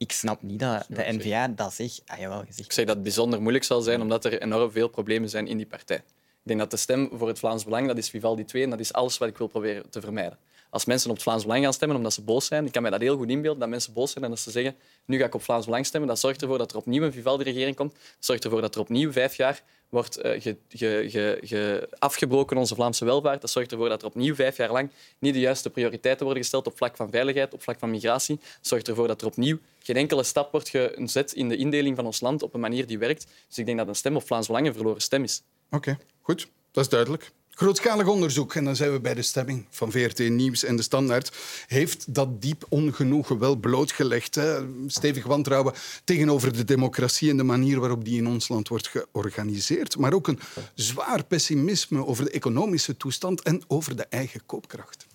[0.00, 2.02] Ik snap niet dat de N-VA dat zegt.
[2.06, 2.58] Ah, jawel, gezegd.
[2.58, 5.56] Ik zeg dat het bijzonder moeilijk zal zijn, omdat er enorm veel problemen zijn in
[5.56, 5.96] die partij.
[5.96, 6.02] Ik
[6.42, 8.92] denk dat de stem voor het Vlaams Belang, dat is Vivaldi 2 en dat is
[8.92, 10.38] alles wat ik wil proberen te vermijden.
[10.70, 12.90] Als mensen op het Vlaams Belang gaan stemmen omdat ze boos zijn, ik kan mij
[12.90, 15.34] dat heel goed inbeelden, dat mensen boos zijn en dat ze zeggen nu ga ik
[15.34, 17.92] op Vlaams Belang stemmen, dat zorgt ervoor dat er opnieuw een Vivaldi-regering komt.
[17.92, 22.74] Dat zorgt ervoor dat er opnieuw vijf jaar wordt ge- ge- ge- ge- afgebroken onze
[22.74, 23.40] Vlaamse welvaart.
[23.40, 26.66] Dat zorgt ervoor dat er opnieuw vijf jaar lang niet de juiste prioriteiten worden gesteld
[26.66, 28.36] op vlak van veiligheid, op vlak van migratie.
[28.36, 32.06] Dat zorgt ervoor dat er opnieuw geen enkele stap wordt gezet in de indeling van
[32.06, 33.26] ons land op een manier die werkt.
[33.48, 35.42] Dus ik denk dat een stem op Vlaams Belang een verloren stem is.
[35.70, 36.48] Oké, goed.
[36.70, 37.32] Dat is duidelijk.
[37.50, 41.36] Grootschalig onderzoek, en dan zijn we bij de stemming van VRT Nieuws en de Standaard,
[41.66, 44.34] heeft dat diep ongenoegen wel blootgelegd.
[44.34, 44.58] Hè?
[44.86, 45.74] Stevig wantrouwen
[46.04, 49.98] tegenover de democratie en de manier waarop die in ons land wordt georganiseerd.
[49.98, 50.40] Maar ook een
[50.74, 55.06] zwaar pessimisme over de economische toestand en over de eigen koopkracht.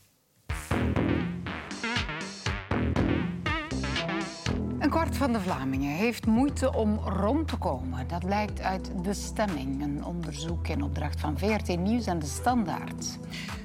[4.85, 8.07] Een kwart van de Vlamingen heeft moeite om rond te komen.
[8.07, 13.17] Dat blijkt uit De Stemming, een onderzoek in opdracht van VRT Nieuws en De Standaard.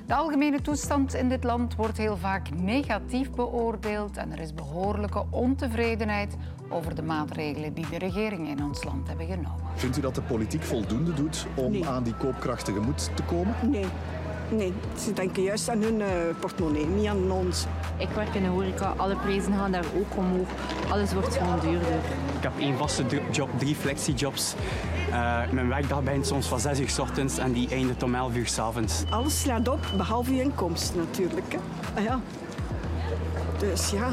[0.06, 5.24] De algemene toestand in dit land wordt heel vaak negatief beoordeeld en er is behoorlijke
[5.30, 6.36] ontevredenheid
[6.68, 9.64] over de maatregelen die de regeringen in ons land hebben genomen.
[9.74, 13.54] Vindt u dat de politiek voldoende doet om aan die koopkracht tegemoet te komen?
[13.70, 13.86] Nee.
[14.50, 16.06] Nee, ze denken juist aan hun uh,
[16.40, 17.66] portemonnee, niet aan ons.
[17.96, 20.48] Ik werk in de horeca, alle prijzen gaan daar ook omhoog.
[20.90, 21.94] Alles wordt gewoon duurder.
[22.36, 24.54] Ik heb één vaste job, drie flexijobs.
[25.08, 28.34] Uh, mijn werkdag begint soms van 6 uur s ochtends en die eindigt om 11
[28.34, 29.02] uur s avonds.
[29.10, 31.52] Alles slaat op, behalve je inkomsten natuurlijk.
[31.52, 31.58] Hè.
[32.00, 32.20] Ah, ja.
[33.58, 34.08] Dus ja,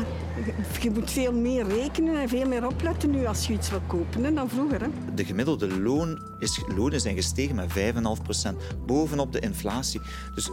[0.82, 4.24] je moet veel meer rekenen en veel meer opletten nu als je iets wil kopen
[4.24, 4.82] hè, dan vroeger.
[4.82, 4.88] Hè.
[5.16, 10.02] De gemiddelde loon is, lonen zijn gestegen met 5,5 procent, bovenop de inflatie.
[10.36, 10.50] Dus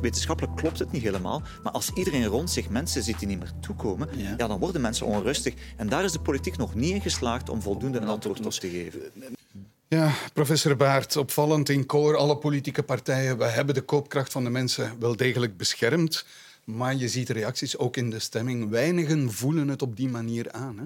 [0.00, 1.42] wetenschappelijk klopt het niet helemaal.
[1.62, 4.34] Maar als iedereen rond zich mensen ziet die niet meer toekomen, ja.
[4.38, 5.54] ja dan worden mensen onrustig.
[5.76, 8.68] En daar is de politiek nog niet in geslaagd om voldoende een antwoord op te
[8.68, 9.00] geven.
[9.88, 13.38] Ja, professor Baart, opvallend in koor, alle politieke partijen.
[13.38, 16.24] We hebben de koopkracht van de mensen wel degelijk beschermd.
[16.64, 18.70] Maar je ziet reacties ook in de stemming.
[18.70, 20.78] Weinigen voelen het op die manier aan.
[20.78, 20.84] Hè?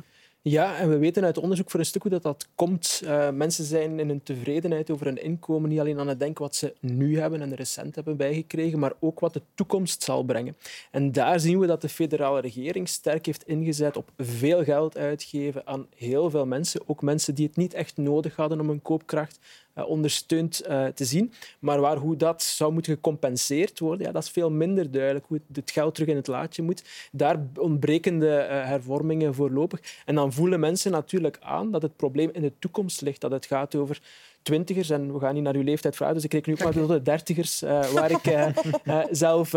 [0.49, 3.01] Ja, en we weten uit onderzoek voor een stuk hoe dat, dat komt.
[3.05, 6.55] Uh, mensen zijn in hun tevredenheid over hun inkomen niet alleen aan het denken wat
[6.55, 10.57] ze nu hebben en recent hebben bijgekregen, maar ook wat de toekomst zal brengen.
[10.91, 15.67] En daar zien we dat de federale regering sterk heeft ingezet op veel geld uitgeven
[15.67, 19.39] aan heel veel mensen, ook mensen die het niet echt nodig hadden om hun koopkracht
[19.85, 21.33] ondersteund uh, te zien.
[21.59, 25.25] Maar waar, hoe dat zou moeten gecompenseerd worden, ja, dat is veel minder duidelijk.
[25.29, 27.09] Hoe het geld terug in het laadje moet.
[27.13, 29.81] Daar ontbreken de hervormingen voorlopig.
[30.05, 33.21] En dan voelen mensen natuurlijk aan dat het probleem in de toekomst ligt.
[33.21, 34.01] Dat het gaat over
[34.47, 36.83] twintigers, en we gaan niet naar uw leeftijd vragen, dus ik reken nu ook maar
[36.83, 38.49] tot de dertigers, uh, waar ik uh,
[38.85, 39.51] uh, zelf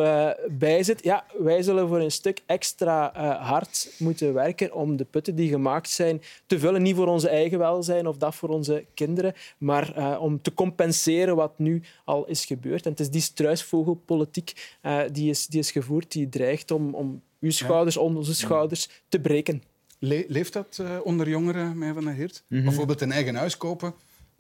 [0.52, 1.04] bij zit.
[1.04, 3.12] Ja, wij zullen voor een stuk extra
[3.42, 6.82] hard moeten werken om de putten die gemaakt zijn te vullen.
[6.82, 11.60] Niet voor onze eigen welzijn of dat voor onze kinderen, maar om te compenseren wat
[11.60, 12.86] nu al is gebeurd.
[12.86, 14.78] En het is die struisvogelpolitiek
[15.12, 18.02] die, is, die is gevoerd, die dreigt om, om uw schouders, ja.
[18.02, 19.64] onze schouders te breken.
[20.00, 22.44] Le leeft dat onder jongeren, mij van der Heert?
[22.48, 22.66] Mm -hmm.
[22.66, 23.94] Bijvoorbeeld een eigen huis kopen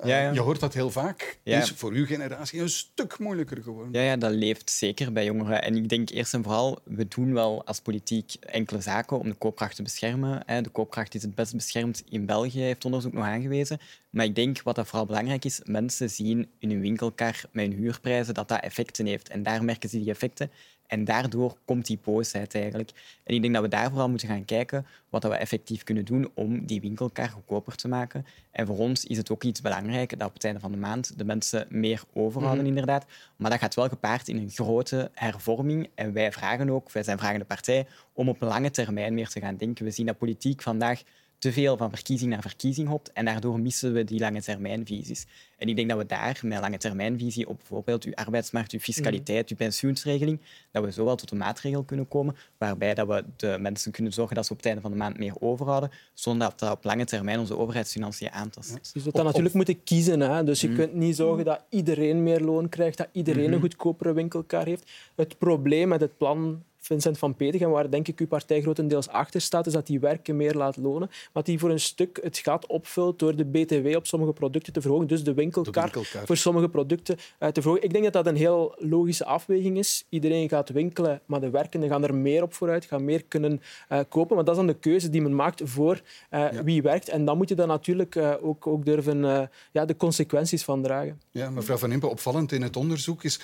[0.03, 0.31] ja, ja.
[0.31, 1.39] Je hoort dat heel vaak.
[1.43, 1.61] Ja.
[1.61, 4.01] Is voor uw generatie een stuk moeilijker geworden.
[4.01, 5.63] Ja, ja, dat leeft zeker bij jongeren.
[5.63, 9.35] En ik denk eerst en vooral, we doen wel als politiek enkele zaken om de
[9.35, 10.63] koopkracht te beschermen.
[10.63, 13.79] De koopkracht is het best beschermd in België, heeft onderzoek nog aangewezen.
[14.09, 17.73] Maar ik denk wat dat vooral belangrijk is, mensen zien in hun winkelkar met hun
[17.73, 19.29] huurprijzen dat dat effecten heeft.
[19.29, 20.51] En daar merken ze die effecten.
[20.89, 22.91] En daardoor komt die boosheid eigenlijk.
[23.23, 26.31] En ik denk dat we daar vooral moeten gaan kijken wat we effectief kunnen doen
[26.33, 28.25] om die winkelkar goedkoper te maken.
[28.51, 31.17] En voor ons is het ook iets belangrijks dat op het einde van de maand
[31.17, 32.69] de mensen meer overhouden, mhm.
[32.69, 33.05] inderdaad.
[33.35, 35.89] Maar dat gaat wel gepaard in een grote hervorming.
[35.95, 39.57] En wij vragen ook, wij zijn vragende partij, om op lange termijn meer te gaan
[39.57, 39.85] denken.
[39.85, 41.03] We zien dat politiek vandaag
[41.39, 45.25] te veel van verkiezing naar verkiezing hopt en daardoor missen we die lange termijnvisies.
[45.57, 49.43] En ik denk dat we daar met lange termijnvisie op bijvoorbeeld uw arbeidsmarkt, uw fiscaliteit,
[49.43, 49.57] mm.
[49.57, 50.39] uw pensioensregeling,
[50.71, 54.13] dat we zo wel tot een maatregel kunnen komen waarbij dat we de mensen kunnen
[54.13, 56.83] zorgen dat ze op het einde van de maand meer overhouden, zonder dat dat op
[56.83, 58.69] lange termijn onze overheidsfinanciën aantast.
[58.69, 58.79] Ja.
[58.93, 60.19] Je zult dan natuurlijk moeten kiezen.
[60.19, 60.43] Hè?
[60.43, 60.75] Dus je mm.
[60.75, 64.91] kunt niet zorgen dat iedereen meer loon krijgt, dat iedereen een goedkopere winkelkar heeft.
[65.15, 69.41] Het probleem met het plan Vincent van Petegem, waar denk ik uw partij grotendeels achter
[69.41, 71.09] staat, is dat die werken meer laat lonen.
[71.33, 74.81] Maar die voor een stuk het gat opvult door de BTW op sommige producten te
[74.81, 75.07] verhogen.
[75.07, 77.83] Dus de winkelkaart voor sommige producten uh, te verhogen.
[77.83, 80.05] Ik denk dat dat een heel logische afweging is.
[80.09, 83.61] Iedereen gaat winkelen, maar de werkenden gaan er meer op vooruit, gaan meer kunnen
[83.91, 84.35] uh, kopen.
[84.35, 87.09] Maar dat is dan de keuze die men maakt voor uh, wie werkt.
[87.09, 91.21] En dan moet je daar natuurlijk ook, ook durven ja, de consequenties van dragen.
[91.31, 93.39] Ja, mevrouw Van Impe, opvallend in het onderzoek is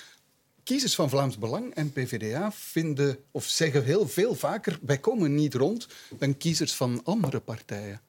[0.65, 5.53] kiezers van Vlaams Belang en PvdA vinden of zeggen heel veel vaker wij komen niet
[5.53, 5.87] rond
[6.17, 8.01] dan kiezers van andere partijen.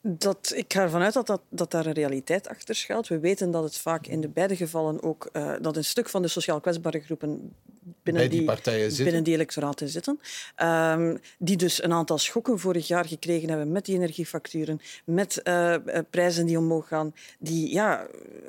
[0.00, 3.08] Dat, ik ga ervan uit dat, dat, dat daar een realiteit achter schuilt.
[3.08, 6.22] We weten dat het vaak in de beide gevallen ook uh, dat een stuk van
[6.22, 7.52] de sociaal kwetsbare groepen
[8.02, 10.20] binnen die, die binnen die electoraten zitten.
[10.62, 15.76] Um, die dus een aantal schokken vorig jaar gekregen hebben met die energiefacturen, met uh,
[16.10, 18.06] prijzen die omhoog gaan, die, ja,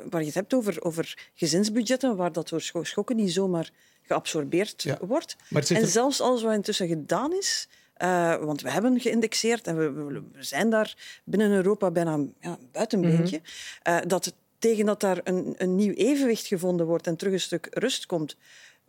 [0.09, 4.97] waar je het hebt over, over gezinsbudgetten, waar dat door schokken niet zomaar geabsorbeerd ja.
[5.01, 5.35] wordt.
[5.69, 7.67] En zelfs alles wat intussen gedaan is,
[8.03, 13.03] uh, want we hebben geïndexeerd en we, we, zijn daar binnen Europa bijna ja, buiten
[13.03, 13.39] een mm -hmm.
[13.87, 17.67] uh, dat tegen dat daar een, een nieuw evenwicht gevonden wordt en terug een stuk
[17.71, 18.37] rust komt,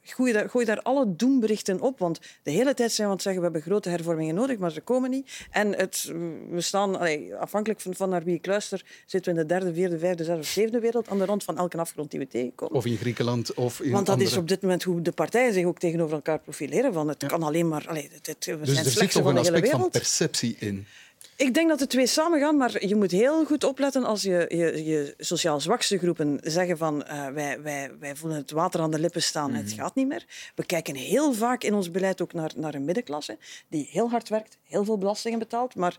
[0.02, 1.98] gooi daar, gooi daar alle doemberichten op.
[1.98, 4.70] Want de hele tijd zijn we aan het zeggen, we hebben grote hervormingen nodig, maar
[4.70, 5.46] ze komen niet.
[5.50, 6.12] En het,
[6.50, 9.74] we staan, allee, afhankelijk van, van naar wie ik luister, zitten we in de derde,
[9.74, 12.74] vierde, vijfde, zesde of zevende wereld aan de rand van elke afgrond die we tegenkomen.
[12.74, 14.30] Of in Griekenland of in Want dat andere...
[14.30, 16.92] is op dit moment hoe de partijen zich ook tegenover elkaar profileren.
[16.92, 17.88] Van het kan alleen maar...
[17.88, 20.86] Allee, het, we Dus zijn er zit toch van een aspect van perceptie in.
[21.42, 24.84] Ik denk dat de twee samengaan, maar je moet heel goed opletten als je je,
[24.84, 28.98] je sociaal zwakste groepen zeggen van eh, wij, wij, wij voelen het water aan de
[28.98, 30.24] lippen staan, het gaat niet meer.
[30.54, 33.38] We kijken heel vaak in ons beleid ook naar, naar een middenklasse
[33.68, 35.96] die heel hard werkt, heel veel belastingen betaalt, maar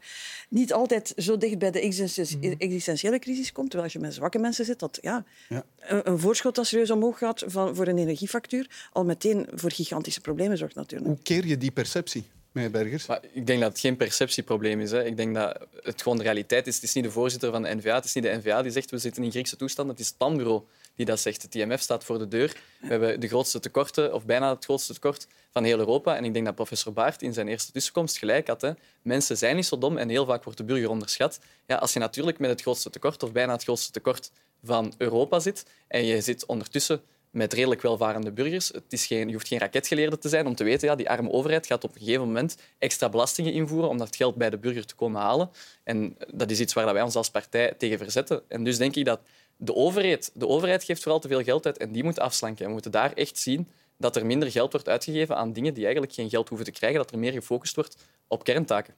[0.50, 3.70] niet altijd zo dicht bij de existentie- existentiële crisis komt.
[3.70, 5.64] Terwijl als je met zwakke mensen zit, dat ja, Ja.
[5.80, 10.22] een, een voorschot dat serieus omhoog gaat van, voor een energiefactuur al meteen voor gigantische
[10.22, 11.10] problemen zorgt natuurlijk.
[11.10, 12.24] Hoe keer je die perceptie,
[12.54, 14.92] Maar ik denk dat het geen perceptieprobleem is.
[14.92, 15.06] Hè.
[15.06, 16.76] Ik denk dat het gewoon de realiteit is.
[16.76, 18.92] Het is niet de voorzitter van de NVA, het is niet de NVA die zegt
[18.92, 19.90] we zitten in Griekse toestand.
[19.90, 20.62] Het is het
[20.96, 21.42] die dat zegt.
[21.42, 22.58] Het IMF staat voor de deur.
[22.80, 26.16] We hebben de grootste tekorten, of bijna het grootste tekort van heel Europa.
[26.16, 28.62] En ik denk dat professor Baart in zijn eerste tussenkomst gelijk had.
[28.62, 28.72] Hè.
[29.02, 31.40] Mensen zijn niet zo dom en heel vaak wordt de burger onderschat.
[31.68, 34.32] Ja, als je natuurlijk met het grootste tekort, of bijna het grootste tekort
[34.64, 37.02] van Europa zit, en je zit ondertussen
[37.34, 38.68] met redelijk welvarende burgers.
[38.68, 41.32] Het is geen, je hoeft geen raketgeleerde te zijn om te weten, ja, die arme
[41.32, 44.86] overheid gaat op een gegeven moment extra belastingen invoeren om dat geld bij de burger
[44.86, 45.50] te komen halen.
[45.84, 48.42] En dat is iets waar wij ons als partij tegen verzetten.
[48.48, 49.20] En dus denk ik dat
[49.58, 52.60] de overheid, de overheid geeft vooral te veel geld uit en die moet afslanken.
[52.60, 53.68] En we moeten daar echt zien
[53.98, 57.00] dat er minder geld wordt uitgegeven aan dingen die eigenlijk geen geld hoeven te krijgen,
[57.00, 58.94] dat er meer gefocust wordt op kerntaken.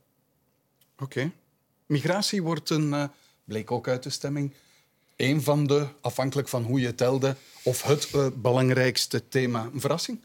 [0.99, 1.31] Oké.
[1.85, 3.07] Migratie wordt een, eh,
[3.43, 4.53] bleek ook uit de stemming,
[5.15, 9.69] een van de, afhankelijk van hoe je telde, of het eh, belangrijkste thema.
[9.73, 10.19] Een verrassing?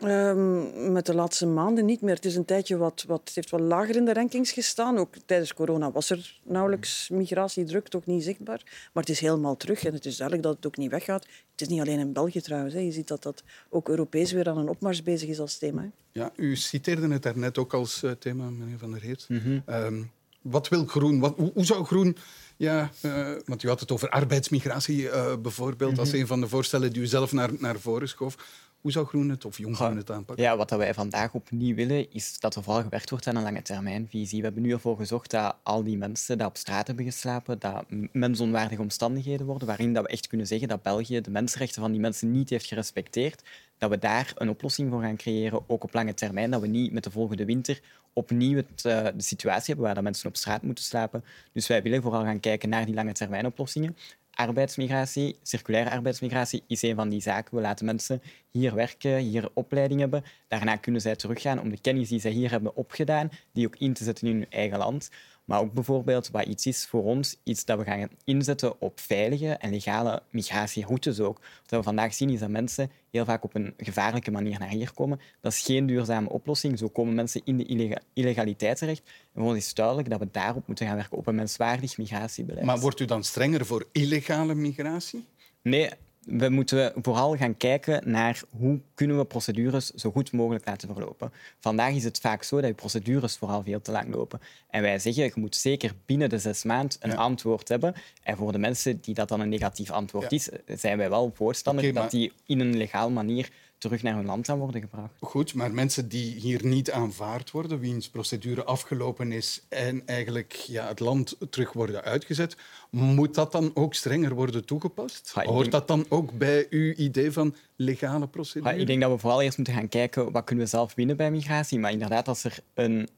[0.00, 2.14] Ehm, met de laatste maanden niet meer.
[2.14, 4.98] Het is een tijdje wat, wat het heeft wat lager in de rankings gestaan.
[4.98, 8.62] Ook tijdens corona was er nauwelijks migratiedruk, toch niet zichtbaar.
[8.64, 11.26] Maar het is helemaal terug en het is duidelijk dat het ook niet weggaat.
[11.52, 12.74] Het is niet alleen in België trouwens.
[12.74, 12.80] Hè.
[12.80, 15.82] Je ziet dat dat ook Europees weer aan een opmars bezig is als thema.
[15.82, 15.88] Hè.
[16.12, 19.28] Ja, u citeerde het daarnet ook als eh, thema, meneer Van der Heert.
[19.66, 20.02] Ehm,
[20.40, 21.20] wat wil groen?
[21.20, 22.16] Wat, hoe, hoe zou groen...
[22.56, 26.92] Ja, eh, want u had het over arbeidsmigratie eh, bijvoorbeeld, als een van de voorstellen
[26.92, 28.36] die u zelf naar, naar voren schoof.
[28.80, 30.44] Hoe zou groen het of jong groen het aanpakken?
[30.44, 33.42] Ja, wat dat wij vandaag opnieuw willen, is dat er vooral gewerkt wordt aan een
[33.42, 34.38] lange termijnvisie.
[34.38, 37.84] We hebben nu ervoor gezorgd dat al die mensen die op straat hebben geslapen, dat
[38.12, 42.00] mensonwaardige omstandigheden worden, waarin dat we echt kunnen zeggen dat België de mensenrechten van die
[42.00, 43.42] mensen niet heeft gerespecteerd,
[43.78, 46.92] dat we daar een oplossing voor gaan creëren, ook op lange termijn, dat we niet
[46.92, 47.80] met de volgende winter
[48.12, 51.24] opnieuw het, eh, de situatie hebben waar dat mensen op straat moeten slapen.
[51.52, 53.96] Dus wij willen vooral gaan kijken naar die lange termijn oplossingen.
[54.30, 57.54] Arbeidsmigratie, circulaire arbeidsmigratie is een van die zaken.
[57.54, 60.24] We laten mensen hier werken, hier opleiding hebben.
[60.48, 63.92] Daarna kunnen zij teruggaan om de kennis die zij hier hebben opgedaan, die ook in
[63.92, 65.10] te zetten in hun eigen land.
[65.46, 69.48] Maar ook bijvoorbeeld wat iets is voor ons, iets dat we gaan inzetten op veilige
[69.48, 71.40] en legale migratieroutes ook.
[71.66, 74.92] Wat we vandaag zien is dat mensen heel vaak op een gevaarlijke manier naar hier
[74.94, 75.20] komen.
[75.40, 76.78] Dat is geen duurzame oplossing.
[76.78, 79.02] Zo komen mensen in de illega- illegaliteit terecht.
[79.06, 81.98] En voor ons is het duidelijk dat we daarop moeten gaan werken, op een menswaardig
[81.98, 82.66] migratiebeleid.
[82.66, 85.24] Maar wordt u dan strenger voor illegale migratie?
[85.62, 85.90] Nee,
[86.26, 91.32] we moeten vooral gaan kijken naar hoe kunnen we procedures zo goed mogelijk laten verlopen.
[91.60, 94.40] Vandaag is het vaak zo dat je procedures vooral veel te lang lopen.
[94.70, 97.94] En wij zeggen, je moet zeker binnen de zes maanden een antwoord hebben.
[98.22, 100.36] En voor de mensen die dat dan een negatief antwoord Ja.
[100.36, 100.48] is,
[100.80, 104.46] zijn wij wel voorstander maar- dat die in een legaal manier terug naar hun land
[104.46, 105.12] gaan worden gebracht.
[105.20, 110.88] Goed, maar mensen die hier niet aanvaard worden, wiens procedure afgelopen is en eigenlijk ja,
[110.88, 112.56] het land terug worden uitgezet,
[112.90, 115.32] moet dat dan ook strenger worden toegepast?
[115.36, 118.64] ik Hoort denk- dat dan ook bij uw idee van legale procedure?
[118.64, 121.16] Maar ik denk dat we vooral eerst moeten gaan kijken wat kunnen we zelf winnen
[121.16, 121.78] bij migratie.
[121.78, 123.08] Maar inderdaad, als er een,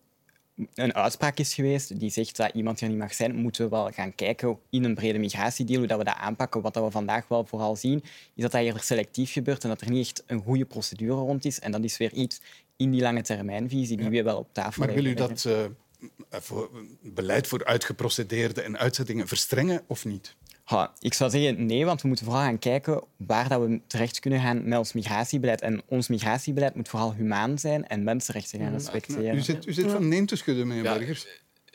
[0.74, 3.90] een uitspraak is geweest die zegt dat iemand hier niet mag zijn, moeten we wel
[3.90, 6.60] gaan kijken in een brede migratiedeal hoe dat we dat aanpakken.
[6.60, 8.02] Wat dat we vandaag wel vooral zien,
[8.34, 11.44] is dat dat eerder selectief gebeurt en dat er niet echt een goede procedure rond
[11.44, 11.60] is.
[11.60, 12.40] En dat is weer iets
[12.76, 15.64] in die lange termijnvisie die we wel op tafel Maar wil u dat eh,
[16.30, 16.70] voor,
[17.02, 20.36] beleid voor uitgeprocedeerde en uitzettingen verstrengen of niet?
[20.68, 24.20] Ha, ik zou zeggen nee, want we moeten vooral gaan kijken waar dat we terecht
[24.20, 25.60] kunnen gaan met ons migratiebeleid.
[25.60, 29.34] En ons migratiebeleid moet vooral humaan zijn en mensenrechten gaan respecteren.
[29.34, 31.26] U zit, u zit van nee te schudden, meneer Ja, Bergers.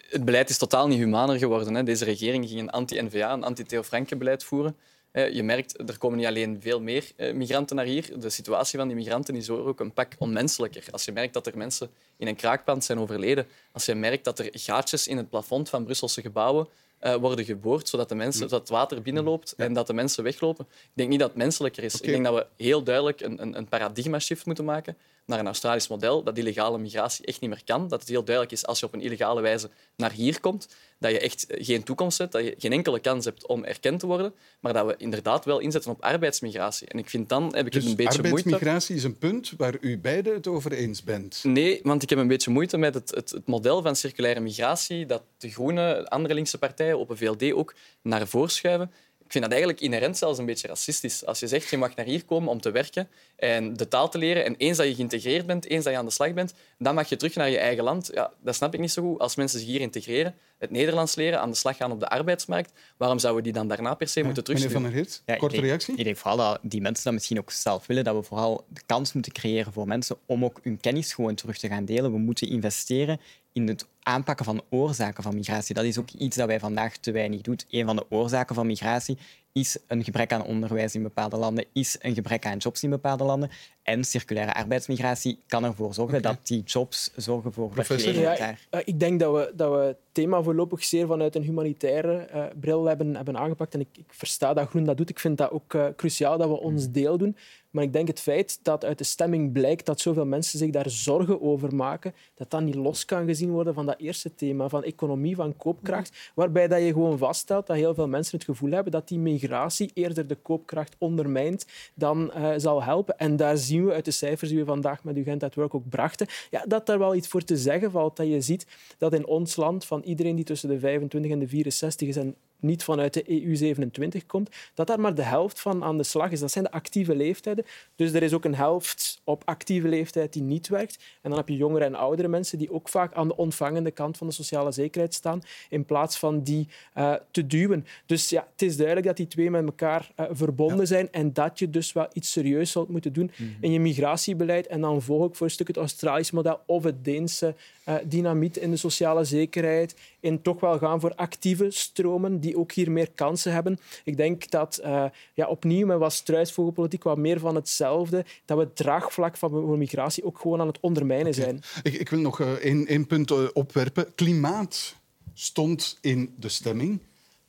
[0.09, 1.73] het beleid is totaal niet humaner geworden.
[1.75, 1.83] Hè.
[1.83, 4.75] Deze regering ging een anti-NVA, een anti-Theo Franke-beleid voeren.
[5.11, 8.19] Eh, Je merkt, er komen niet alleen veel meer eh, migranten naar hier.
[8.19, 10.83] De situatie van die migranten is ook een pak onmenselijker.
[10.91, 14.39] Als je merkt dat er mensen in een kraakpand zijn overleden, als je merkt dat
[14.39, 16.67] er gaatjes in het plafond van Brusselse gebouwen
[17.03, 20.65] eh, worden geboord, zodat, de mensen, zodat het water binnenloopt en dat de mensen weglopen.
[20.69, 22.01] Ik denk niet dat het menselijker is.
[22.01, 24.97] Ik denk dat we heel duidelijk een, een, een paradigma-shift moeten maken.
[25.25, 27.87] Naar een Australisch model, dat illegale migratie echt niet meer kan.
[27.87, 30.67] Dat het heel duidelijk is als je op een illegale wijze naar hier komt,
[30.99, 34.05] dat je echt geen toekomst hebt, dat je geen enkele kans hebt om erkend te
[34.05, 36.87] worden, maar dat we inderdaad wel inzetten op arbeidsmigratie.
[36.87, 38.37] En ik vind dan heb ik Dus een beetje moeite...
[38.37, 41.39] arbeidsmigratie is een punt waar u beiden het over eens bent.
[41.43, 45.05] Nee, want ik heb een beetje moeite met het, het, het model van circulaire migratie
[45.05, 48.91] dat de Groenen, andere linkse partijen, op een VLD ook, naar voren schuiven.
[49.25, 51.25] Ik vind dat eigenlijk inherent zelfs een beetje racistisch.
[51.25, 53.07] Als je zegt, je mag naar hier komen om te werken
[53.43, 56.05] en de taal te leren, en eens dat je geïntegreerd bent, eens dat je aan
[56.05, 58.09] de slag bent, dan mag je terug naar je eigen land.
[58.13, 59.19] Ja, dat snap ik niet zo goed.
[59.19, 62.71] Als mensen zich hier integreren, het Nederlands leren, aan de slag gaan op de arbeidsmarkt,
[62.97, 64.81] waarom zouden we die dan daarna per se moeten Meneer terugsturen?
[64.81, 65.95] Van der Heert, Ja, korte denk, reactie?
[65.95, 68.81] Ik denk vooral dat die mensen dat misschien ook zelf willen, dat we vooral de
[68.85, 72.11] kans moeten creëren voor mensen om ook hun kennis gewoon terug te gaan delen.
[72.11, 73.19] We moeten investeren
[73.53, 75.75] in het aanpakken van oorzaken van migratie.
[75.75, 77.59] Dat is ook iets dat wij vandaag te weinig doen.
[77.69, 79.17] Een van de oorzaken van migratie
[79.53, 83.23] is een gebrek aan onderwijs in bepaalde landen, is een gebrek aan jobs in bepaalde
[83.23, 83.49] landen.
[83.83, 88.67] En circulaire arbeidsmigratie kan ervoor zorgen dat die jobs zorgen voor werkgelegenheid Ja, daar.
[88.69, 92.43] eh, ik denk dat we, dat we het thema voorlopig zeer vanuit een humanitaire eh,
[92.59, 93.73] bril hebben, hebben aangepakt.
[93.73, 95.09] En ik, ik versta dat Groen dat doet.
[95.09, 97.37] Ik vind dat ook eh, cruciaal dat we ons deel doen.
[97.69, 100.89] Maar ik denk het feit dat uit de stemming blijkt dat zoveel mensen zich daar
[100.89, 104.83] zorgen over maken, dat dat niet los kan gezien worden van dat eerste thema, van
[104.83, 108.91] economie, van koopkracht, waarbij dat je gewoon vaststelt dat heel veel mensen het gevoel hebben
[108.91, 113.17] dat die migratie eerder de koopkracht ondermijnt dan zal helpen.
[113.17, 115.89] En daar zien we uit de cijfers die we vandaag met Ugent at Work ook
[115.89, 118.17] brachten, ja, dat daar wel iets voor te zeggen valt.
[118.17, 118.67] Dat je ziet
[118.97, 122.35] dat in ons land, van iedereen die tussen de 25 en de 64 is en
[122.63, 126.39] niet vanuit de EU27 komt, dat daar maar de helft van aan de slag is.
[126.39, 127.65] Dat zijn de actieve leeftijden.
[127.95, 130.97] Dus er is ook een helft op actieve leeftijd die niet werkt.
[131.21, 134.17] En dan heb je jongere en oudere mensen die ook vaak aan de ontvangende kant
[134.17, 137.85] van de sociale zekerheid staan, in plaats van die eh, te duwen.
[138.05, 141.59] Dus ja, het is duidelijk dat die twee met elkaar eh, verbonden zijn en dat
[141.59, 144.67] je dus wel iets serieus zult moeten doen in je migratiebeleid.
[144.67, 147.55] En dan volg ik voor een stuk het Australische model of het Deense
[148.03, 149.95] dynamiet in de sociale zekerheid.
[150.19, 153.79] In toch wel gaan voor actieve stromen die ook hier meer kansen hebben.
[154.03, 158.63] Ik denk dat eh, ja, opnieuw met wat struisvogelpolitiek, wat meer van hetzelfde, dat we
[158.63, 161.61] het draagvlak van voor migratie ook gewoon aan het ondermijnen zijn.
[161.83, 164.15] Ik, ik wil nog eh, één, één punt eh, opwerpen.
[164.15, 164.95] Klimaat
[165.33, 166.99] stond in de stemming.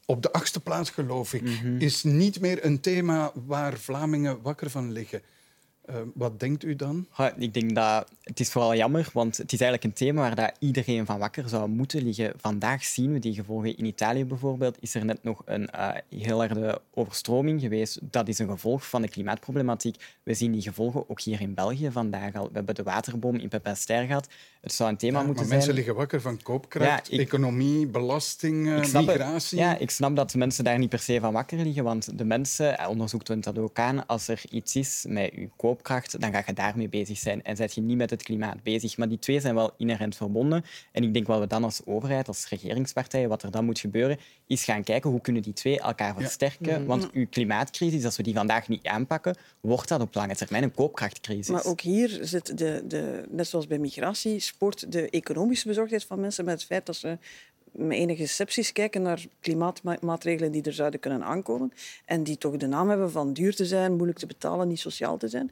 [0.07, 1.43] Op de achtste plaats, geloof ik,
[1.79, 5.23] is niet meer een thema waar Vlamingen wakker van liggen.
[5.87, 7.07] Eh, wat denkt u dan?
[7.17, 10.35] Ja, ik denk dat het is vooral jammer, want het is eigenlijk een thema waar
[10.35, 12.33] dat iedereen van wakker zou moeten liggen.
[12.37, 13.77] Vandaag zien we die gevolgen.
[13.77, 17.99] In Italië bijvoorbeeld is er net nog een eh, heel harde overstroming geweest.
[18.03, 19.97] Dat is een gevolg van de klimaatproblematiek.
[20.23, 22.45] We zien die gevolgen ook hier in België vandaag al.
[22.47, 24.29] We hebben de waterboom in Pepinster gehad.
[24.61, 25.57] Het zou een thema Ja, moeten maar zijn...
[25.59, 28.93] mensen liggen wakker van koopkracht, Ja, ik- economie, belasting, het.
[28.93, 29.59] migratie.
[29.59, 32.25] Ja, ik snap dat de mensen daar niet per se van wakker liggen, want de
[32.25, 35.73] mensen, eh, onderzoek toont dat ook aan, als er iets is met je koopkracht,
[36.19, 38.97] dan ga je daarmee bezig zijn en zet je niet met het klimaat bezig.
[38.97, 40.65] Maar die twee zijn wel inherent verbonden.
[40.93, 44.19] En ik denk wat we dan als overheid, als regeringspartij, wat er dan moet gebeuren,
[44.47, 46.79] is gaan kijken hoe kunnen die twee elkaar versterken.
[46.79, 46.87] Mhm.
[46.87, 50.75] Want uw klimaatcrisis, als we die vandaag niet aanpakken, wordt dat op lange termijn een
[50.75, 51.49] koopkrachtcrisis.
[51.49, 56.21] Maar ook hier zit, de, de, net zoals bij migratie, spoort de economische bezorgdheid van
[56.21, 57.19] mensen met het feit dat ze
[57.75, 61.73] met enige sceptisch kijken naar klimaatmaatregelen die er zouden kunnen aankomen
[62.05, 65.17] en die toch de naam hebben van duur te zijn, moeilijk te betalen, niet sociaal
[65.17, 65.51] te zijn.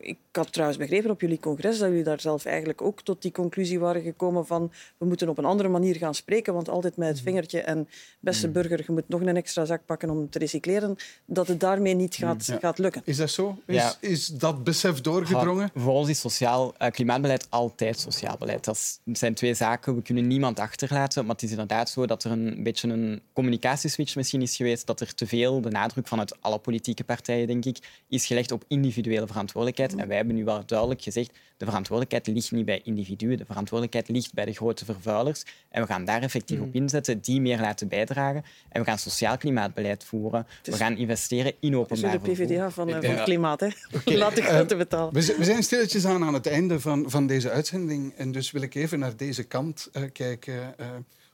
[0.00, 3.32] Ik had trouwens begrepen op jullie congres dat jullie daar zelf eigenlijk ook tot die
[3.32, 7.08] conclusie waren gekomen van we moeten op een andere manier gaan spreken, want altijd met
[7.08, 7.88] het vingertje en
[8.20, 11.94] beste burger, je moet nog een extra zak pakken om te recycleren, dat het daarmee
[11.94, 12.58] niet gaat, Ja.
[12.58, 13.02] gaat lukken.
[13.04, 13.58] Is dat zo?
[13.66, 13.94] Is, Ja.
[14.00, 15.70] is dat besef doorgedrongen?
[15.74, 18.64] Ja, voor ons is sociaal, eh, klimaatbeleid altijd sociaal beleid.
[18.64, 19.94] Dat zijn twee zaken.
[19.94, 21.24] We kunnen niemand achterlaten.
[21.26, 24.86] Maar het is inderdaad zo dat er een beetje een communicatieswitch misschien is geweest.
[24.86, 27.78] Dat er te veel de nadruk vanuit alle politieke partijen, denk ik,
[28.08, 29.87] is gelegd op individuele verantwoordelijkheid.
[29.94, 33.36] En wij hebben nu wel duidelijk gezegd, de verantwoordelijkheid ligt niet bij individuen.
[33.36, 35.42] De verantwoordelijkheid ligt bij de grote vervuilers.
[35.70, 38.42] En we gaan daar effectief op inzetten, die meer laten bijdragen.
[38.68, 40.46] En we gaan sociaal klimaatbeleid voeren.
[40.62, 42.46] We gaan investeren in Dus openbaar de vervoer.
[42.46, 43.68] PvdA van, het klimaat, hè?
[44.04, 45.12] Laat de grote Eh, betalen.
[45.14, 48.12] We, zi- we zijn stilletjes aan aan het einde van, van deze uitzending.
[48.16, 50.74] En dus wil ik even naar deze kant eh, kijken.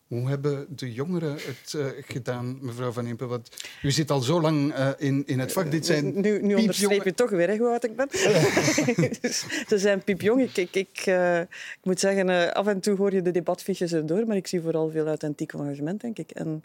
[0.08, 3.26] Eh, hoe hebben de jongeren het eh, gedaan, mevrouw Van Impe?
[3.26, 3.48] Want
[3.82, 5.70] u zit al zo lang eh, in, in het vak.
[5.70, 8.08] Dit zijn Nu, nu onderstreep je toch weer hè, hoe oud ik ben.
[9.20, 10.42] Dus Ze zijn piepjong.
[10.42, 13.92] Ik, ik, ik, eh, ik moet zeggen, eh, af en toe hoor je de debatfiches
[13.92, 16.30] erdoor, maar ik zie vooral veel authentiek engagement, denk ik.
[16.30, 16.62] En,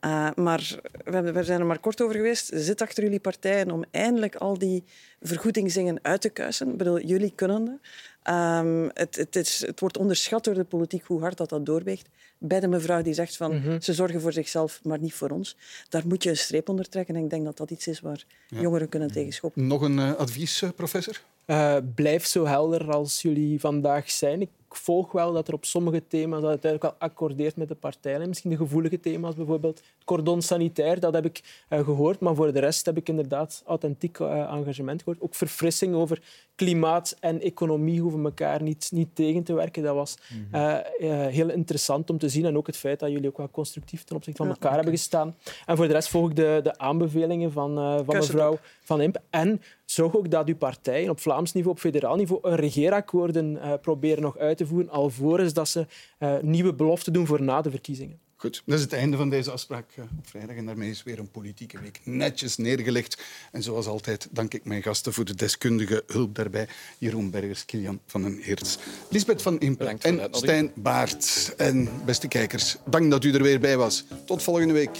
[0.00, 2.50] eh, maar we, hebben- we zijn er maar kort over geweest.
[2.54, 4.84] Zit achter jullie partijen om eindelijk al die
[5.20, 6.70] vergoedingzingen uit te kuisen.
[6.70, 7.74] Ik bedoel, jullie kunnen dat.
[8.22, 12.08] Ehm, het, het, is, het wordt onderschat door de politiek hoe hard dat, dat doorweegt.
[12.38, 13.80] Bij de mevrouw die zegt van Mhm.
[13.80, 15.56] ze zorgen voor zichzelf, maar niet voor ons.
[15.88, 17.14] Daar moet je een streep onder trekken.
[17.16, 18.60] En ik denk dat dat iets is waar Ja.
[18.60, 19.66] jongeren kunnen tegenschoppen.
[19.66, 21.20] Nog een eh, advies, eh, professor?
[21.46, 24.40] uh, blijf zo helder als jullie vandaag zijn.
[24.40, 24.48] Ik
[24.78, 28.28] volg wel dat er op sommige thema's dat uiteindelijk wel accordeert met de partijen.
[28.28, 32.20] Misschien de gevoelige thema's, bijvoorbeeld het cordon sanitair, dat heb ik uh, gehoord.
[32.20, 35.20] Maar voor de rest heb ik inderdaad authentiek uh, engagement gehoord.
[35.20, 36.22] Ook verfrissing over
[36.54, 39.82] klimaat en economie hoeven elkaar niet, niet tegen te werken.
[39.82, 40.16] Dat was
[40.52, 42.44] uh, heel interessant om te zien.
[42.44, 44.94] En ook het feit dat jullie ook wel constructief ten opzichte van elkaar ja, hebben
[44.94, 45.36] gestaan.
[45.66, 47.74] En voor de rest volg ik de, de aanbevelingen van,
[48.04, 49.18] van mevrouw Van Imp.
[49.30, 53.72] En zorg ook dat uw partijen op Vlaams niveau, op federaal niveau, een regeerakkoorden uh,
[53.80, 55.86] proberen nog uit te voeren, alvorens dat ze
[56.18, 58.18] uh, nieuwe beloften doen voor na de verkiezingen.
[58.38, 60.56] Goed, dat is het einde van deze afspraak uh, op vrijdag.
[60.56, 63.22] En daarmee is weer een politieke week netjes neergelegd.
[63.52, 66.68] En zoals altijd dank ik mijn gasten voor de deskundige hulp daarbij.
[66.98, 68.78] Jeroen Bergers, Kilian van den Heerts,
[69.10, 71.54] Lisbeth van Impe en Stijn Baart.
[71.56, 74.04] En beste kijkers, dank dat u er weer bij was.
[74.24, 74.98] Tot volgende week.